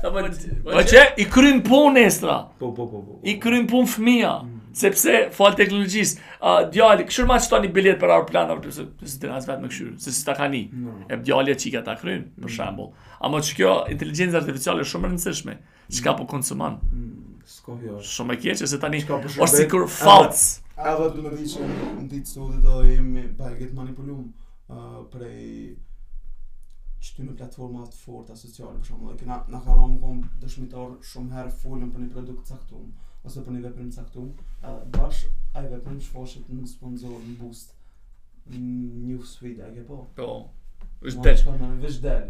kjo 0.00 0.14
vetë 0.16 0.58
Po 0.70 0.88
që 0.94 1.04
i 1.20 1.28
krymë 1.36 1.64
punë 1.68 2.06
estra 2.08 2.40
Po, 2.62 2.72
po, 2.72 2.88
po, 2.94 3.04
po 3.10 3.20
I 3.28 3.36
krymë 3.44 3.68
pun 3.70 3.84
fëmija 3.92 4.38
mm 4.40 4.57
sepse 4.80 5.14
fal 5.34 5.54
teknologjisë, 5.58 6.20
uh, 6.38 6.58
djali, 6.72 7.06
kush 7.08 7.24
më 7.26 7.38
shtoni 7.44 7.70
bilet 7.74 7.98
për 8.00 8.12
aeroplan 8.14 8.52
apo 8.54 8.70
se 8.74 8.86
s'i 9.08 9.20
të 9.24 9.30
nas 9.32 9.48
vetëm 9.48 9.70
kështu, 9.72 9.88
se 10.04 10.12
si 10.14 10.24
ta 10.28 10.34
kani. 10.38 10.62
No. 10.86 10.94
E 11.12 11.18
djali 11.26 11.56
çik 11.58 11.78
ata 11.80 11.96
ta 11.96 12.06
mm. 12.14 12.26
për 12.44 12.54
shembull. 12.58 12.92
Ama 13.26 13.40
çka 13.42 13.56
kjo 13.58 13.72
inteligjenca 13.94 14.40
artificiale 14.42 14.84
është 14.84 14.94
shumë 14.94 15.06
e 15.06 15.10
rëndësishme, 15.12 15.56
mm. 15.56 15.88
çka 15.98 16.14
po 16.20 16.28
konsumon. 16.34 16.78
Mm, 16.92 17.42
shumë 18.12 18.36
e 18.36 18.40
keq 18.44 18.60
se 18.62 18.80
tani 18.82 19.02
është 19.02 19.50
sikur 19.56 19.88
false. 19.98 20.62
A 20.78 20.92
do 20.94 21.08
të 21.10 21.24
thotë 21.26 21.46
që 21.54 21.64
në 21.66 22.04
ditë 22.14 22.34
sot 22.36 22.54
do 22.62 22.76
jemi 22.86 23.24
bajgët 23.40 23.72
manipulum 23.74 24.28
uh, 24.70 25.00
prej 25.10 25.74
qëty 27.02 27.24
në 27.26 27.34
platforma 27.40 27.82
forta 28.04 28.36
sociale 28.38 28.76
për 28.78 28.86
shumë 28.92 29.10
dhe 29.10 29.16
këna 29.24 29.40
në 29.50 29.60
karonë 29.66 29.92
më 29.96 30.00
konë 30.04 30.30
dëshmitar 30.44 30.94
shumë 31.10 31.34
herë 31.34 31.54
folën 31.64 31.90
për 31.94 32.04
një 32.04 32.12
produkt 32.14 32.50
caktumë 32.52 32.90
ose 33.26 33.42
për 33.44 33.52
një 33.56 33.62
veprim 33.66 33.88
caktum, 33.92 34.28
a 34.66 34.74
bash 34.94 35.26
ai 35.58 35.64
veprim 35.72 35.98
shfoshet 36.04 36.48
një 36.52 36.66
sponsor 36.70 37.16
në 37.24 37.36
boost. 37.42 37.74
Një 38.48 39.16
sweet, 39.28 39.58
a 39.66 39.70
ke 39.74 39.82
po? 39.84 40.02
Po. 40.16 40.32
Është 41.06 41.24
del. 41.26 41.40
Ma 41.46 41.70
në 41.74 41.80
vesh 41.82 41.98
del. 42.04 42.28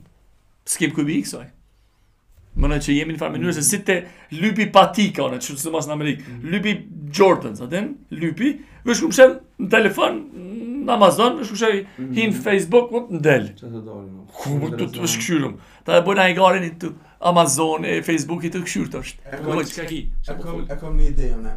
skip 0.67 0.93
kujbi 0.97 1.19
i 1.21 1.45
Më 2.57 2.67
në 2.71 2.77
që 2.81 2.93
jemi 2.97 3.13
në 3.13 3.19
farë 3.21 3.31
mënyrë 3.35 3.53
se 3.53 3.61
si 3.61 3.77
te 3.85 3.95
lypi 4.33 4.65
patika, 4.73 5.27
në 5.29 5.37
që 5.45 5.53
të 5.61 5.71
mas 5.75 5.85
në 5.85 5.91
Amerikë, 5.93 6.23
mm. 6.31 6.47
lypi 6.49 6.71
Jordan, 7.13 7.53
sa 7.55 7.65
lypi, 8.17 8.47
vëshku 8.87 9.11
më 9.13 9.27
në 9.61 9.67
telefon, 9.75 10.17
Amazon, 10.93 11.35
më 11.37 11.45
shkuqe 11.47 11.69
mhm. 11.97 12.13
him 12.15 12.33
Facebook, 12.43 12.91
më 12.93 13.19
ndel. 13.19 13.47
Çfarë 13.59 13.73
do 13.73 13.81
të 13.81 13.89
dalim? 13.89 14.23
Ku 14.37 14.55
po, 14.61 14.71
të 14.77 15.11
shkëshyrum? 15.13 15.57
Ta 15.87 15.97
e 15.99 16.03
bëna 16.05 16.25
e 16.31 16.35
garën 16.37 16.65
i 16.67 16.71
të 16.81 16.91
Amazon 17.31 17.87
e 17.89 17.97
Facebook 18.07 18.45
i 18.47 18.51
të 18.53 18.61
këshyrët 18.65 18.95
është. 19.01 19.21
E 19.35 19.39
kom, 19.43 19.61
e 19.61 20.07
po 20.27 20.35
kom, 20.45 20.61
e 20.63 20.75
kom 20.83 20.97
një 20.99 21.09
ide, 21.11 21.29
jone. 21.33 21.55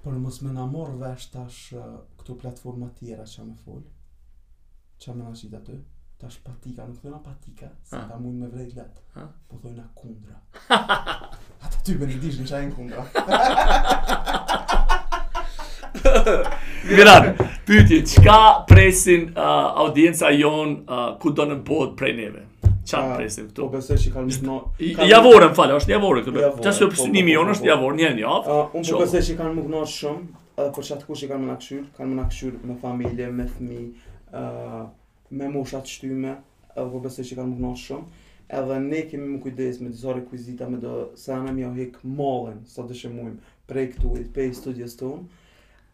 Për 0.00 0.18
mos 0.24 0.38
me 0.42 0.50
në 0.56 0.64
morë 0.72 0.96
vesh 1.02 1.26
tash 1.34 1.70
këto 2.20 2.38
platforma 2.40 2.88
tjera 2.98 3.26
që 3.28 3.44
më 3.50 3.56
folë, 3.64 3.88
që 5.02 5.16
më 5.18 5.26
në 5.26 5.40
gjithë 5.42 5.60
aty, 5.60 5.76
tash 6.22 6.38
patika, 6.44 6.86
nuk 6.88 7.02
thujna 7.02 7.20
patika, 7.24 7.68
se 7.90 8.00
ta 8.08 8.16
mund 8.20 8.40
me 8.44 8.48
vrejt 8.54 8.74
let, 8.80 9.02
po 9.50 9.60
thujna 9.60 9.84
kundra. 9.98 10.40
Ata 11.62 11.84
ty 11.84 11.98
me 12.00 12.08
një 12.08 12.22
dishtë 12.24 12.48
në 12.48 12.52
qajnë 12.54 12.76
kundra. 12.78 13.08
Mirat, 16.96 17.24
pytje, 17.66 18.02
qka 18.04 18.64
presin 18.68 19.24
uh, 19.30 19.42
audienca 19.84 20.30
jonë 20.32 20.76
uh, 20.80 21.02
ku 21.20 21.32
do 21.36 21.44
në 21.50 21.58
bod 21.68 21.96
prej 21.98 22.14
neve? 22.16 22.46
Qa 22.64 22.88
të 22.96 23.02
ah, 23.02 23.12
presin 23.20 23.48
këtu? 23.50 23.62
Po 23.62 23.68
besoj 23.74 23.98
që 24.00 24.12
kanë 24.14 24.36
më... 24.46 24.56
Kanë... 24.96 25.08
Javore, 25.10 25.50
më 25.52 25.58
falë, 25.58 25.74
është 25.82 25.92
javore 25.92 26.22
këtu. 26.26 26.46
Qa 26.64 26.72
së 26.76 26.88
përsi 26.92 27.08
një 27.14 27.24
mion 27.28 27.52
është 27.54 27.68
javore, 27.68 27.92
ah, 27.92 27.98
një 27.98 28.12
një 28.20 28.30
avë? 28.36 28.56
Unë 28.80 28.86
po 28.96 29.02
besoj 29.04 29.22
që 29.28 29.36
kanë 29.40 29.52
më 29.58 29.64
gënoë 29.68 29.90
shumë, 29.94 30.24
edhe 30.58 30.70
për 30.78 30.88
qatë 30.88 31.08
kush 31.10 31.24
i 31.26 31.28
kanë 31.30 31.42
më 31.44 31.50
nakëshyrë, 31.52 31.84
kanë 31.98 32.12
më 32.14 32.18
nakëshyrë 32.22 32.62
me 32.72 32.78
familje, 32.82 33.28
me 33.40 33.46
thmi, 33.58 33.82
uh, 34.40 34.80
me 35.40 35.52
moshat 35.54 35.92
shtyme, 35.98 36.34
edhe 36.76 36.88
po 36.96 37.02
besoj 37.04 37.28
që 37.30 37.38
kanë 37.38 37.52
më 37.52 37.58
gënoë 37.60 37.82
shumë. 37.84 38.24
Edhe 38.60 38.80
ne 38.82 39.04
kemi 39.06 39.28
më 39.36 39.42
kujdes 39.44 39.76
me 39.84 39.92
disa 39.92 40.16
rekwizita, 40.16 40.66
me 40.72 40.80
do 40.82 40.96
se 41.14 41.30
anë 41.36 41.52
më 41.54 41.68
ohik 41.68 42.00
mollen, 42.18 42.64
sa 42.66 42.82
dëshemujmë, 42.88 43.36
prej 43.70 43.84
këtu, 43.92 44.14
prej 44.34 44.48
studijës 44.58 44.96
tonë. 44.98 45.22
Uh, 45.22 45.39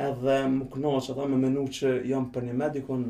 edhe 0.05 0.35
më 0.53 0.67
knoqë 0.77 1.13
edhe 1.15 1.27
me 1.33 1.37
menu 1.41 1.63
që 1.79 1.93
jam 2.11 2.27
për 2.33 2.45
një 2.49 2.55
medikon 2.61 3.05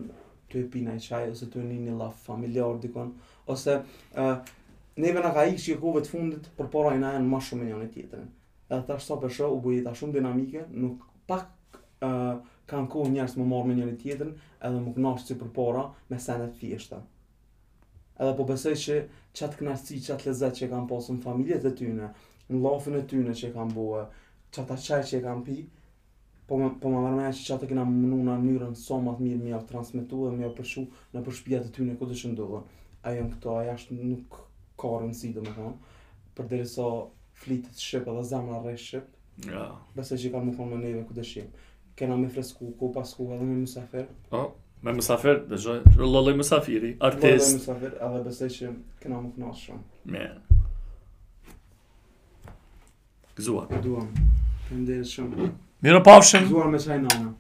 të 0.51 0.61
e 0.61 0.67
pina 0.71 0.93
i 0.95 1.01
qaj 1.03 1.27
ose 1.33 1.49
të 1.51 1.61
e 1.65 1.67
një 1.67 1.79
një 1.87 1.97
la 1.99 2.07
familjar 2.27 2.77
dikon 2.85 3.11
ose 3.55 3.75
e, 3.75 4.27
neve 5.05 5.25
në 5.25 5.33
ka 5.35 5.45
i 5.51 5.57
që 5.63 5.73
i 5.75 5.79
kove 5.83 6.05
të 6.07 6.13
fundit 6.13 6.51
për 6.61 6.69
para 6.75 6.93
i 6.95 7.01
nëjën 7.03 7.27
ma 7.33 7.41
shumë 7.43 7.67
një 7.71 7.81
një 7.81 7.89
tjetërin 7.97 8.29
edhe 8.77 8.85
të 9.07 9.17
për 9.25 9.35
shë 9.39 9.49
u 9.57 9.59
bujeta 9.65 9.95
shumë 9.99 10.17
dinamike 10.21 10.63
nuk 10.85 11.03
pak 11.31 11.43
e, 12.07 12.13
kanë 12.71 12.89
kohë 12.95 13.15
njerës 13.17 13.35
më 13.41 13.49
marrë 13.51 13.71
me 13.73 13.79
një 13.81 13.89
një 13.91 13.99
tjetërin 14.05 14.39
edhe 14.71 14.83
më 14.87 14.95
knoqë 15.01 15.27
që 15.33 15.39
për 15.43 15.51
para 15.59 15.85
me 16.13 16.21
senet 16.23 16.55
fjeshtë 16.63 17.01
edhe 18.21 18.35
po 18.39 18.47
besoj 18.49 18.77
që 18.85 19.01
qatë 19.37 19.59
knasësi, 19.59 19.99
qatë 20.07 20.29
lezet 20.31 20.63
që 20.63 20.71
kanë 20.71 20.89
pasë 20.95 21.19
në 21.19 21.27
familjet 21.27 21.67
e 21.67 21.75
tyne 21.83 22.13
në 22.49 22.63
lafën 22.63 23.01
e 23.01 23.03
tyne 23.11 23.33
që 23.37 23.51
kanë 23.59 23.75
bue, 23.75 24.05
qatë 24.55 24.77
qaj 24.87 25.01
që 25.11 25.21
kanë 25.25 25.43
pi, 25.51 25.57
po 26.47 26.57
më 26.61 26.69
po 26.81 26.89
më 26.93 27.01
marrën 27.05 27.27
ashtu 27.29 27.47
çata 27.51 27.67
kena 27.71 27.85
mënu 27.85 28.15
në 28.23 28.35
mënyrën 28.47 28.75
sa 28.79 28.83
so 28.95 28.99
më 29.03 29.13
të 29.19 29.23
mirë 29.27 29.41
më 29.43 29.49
ia 29.51 29.59
transmetuam 29.71 30.37
më 30.39 30.45
ia 30.47 30.51
përshu 30.59 30.83
në 31.15 31.23
përshpia 31.27 31.59
të 31.63 31.71
tyne 31.77 31.97
ku 32.03 32.07
të 32.11 32.63
A 33.07 33.13
jam 33.15 33.29
këto, 33.31 33.49
a 33.57 33.61
jashtë 33.65 33.95
nuk 33.95 34.31
ka 34.81 34.89
rëndësi 34.99 35.29
dhe 35.37 35.43
Përderisa 36.35 36.35
ta, 36.35 36.35
për 36.35 36.45
dhe 36.51 36.65
so 36.67 36.87
flitët 37.41 37.77
shqipë 37.87 38.11
edhe 38.11 38.23
zemra 38.31 38.57
rrej 38.65 38.81
shqipë, 38.87 39.11
yeah. 39.47 39.77
që 40.09 40.19
i 40.27 40.31
ka 40.33 40.39
më 40.43 40.57
konë 40.57 40.71
më 40.73 40.79
neve 40.85 41.03
ku 41.07 41.13
të 41.15 41.23
shqipë. 41.31 41.53
Kena 42.03 42.17
me 42.19 42.27
fresku, 42.35 42.65
ku 42.81 42.91
pas 42.97 43.13
ku 43.15 43.29
edhe 43.35 43.45
me 43.47 43.55
mësafer. 43.63 44.09
Oh, 44.31 44.31
po, 44.31 44.81
me 44.83 44.95
musafir 44.99 45.37
dhe 45.51 45.57
gjoj, 45.65 45.79
lëlloj 45.99 46.35
mësafiri, 46.41 46.91
artist. 47.11 47.45
Lëlloj 47.45 47.61
mësafer, 47.63 47.93
edhe 48.11 48.23
bëse 48.27 48.49
që 48.57 48.73
kena 49.05 49.21
më 49.23 49.31
konë 49.39 49.53
shumë. 49.61 49.85
Me. 50.15 50.25
Gëzua. 53.39 53.65
Duam, 53.87 54.11
të 54.73 54.99
shumë. 55.15 55.53
Miropavšin. 55.83 56.47
Zvolme 56.49 56.79
sajnona. 56.79 57.35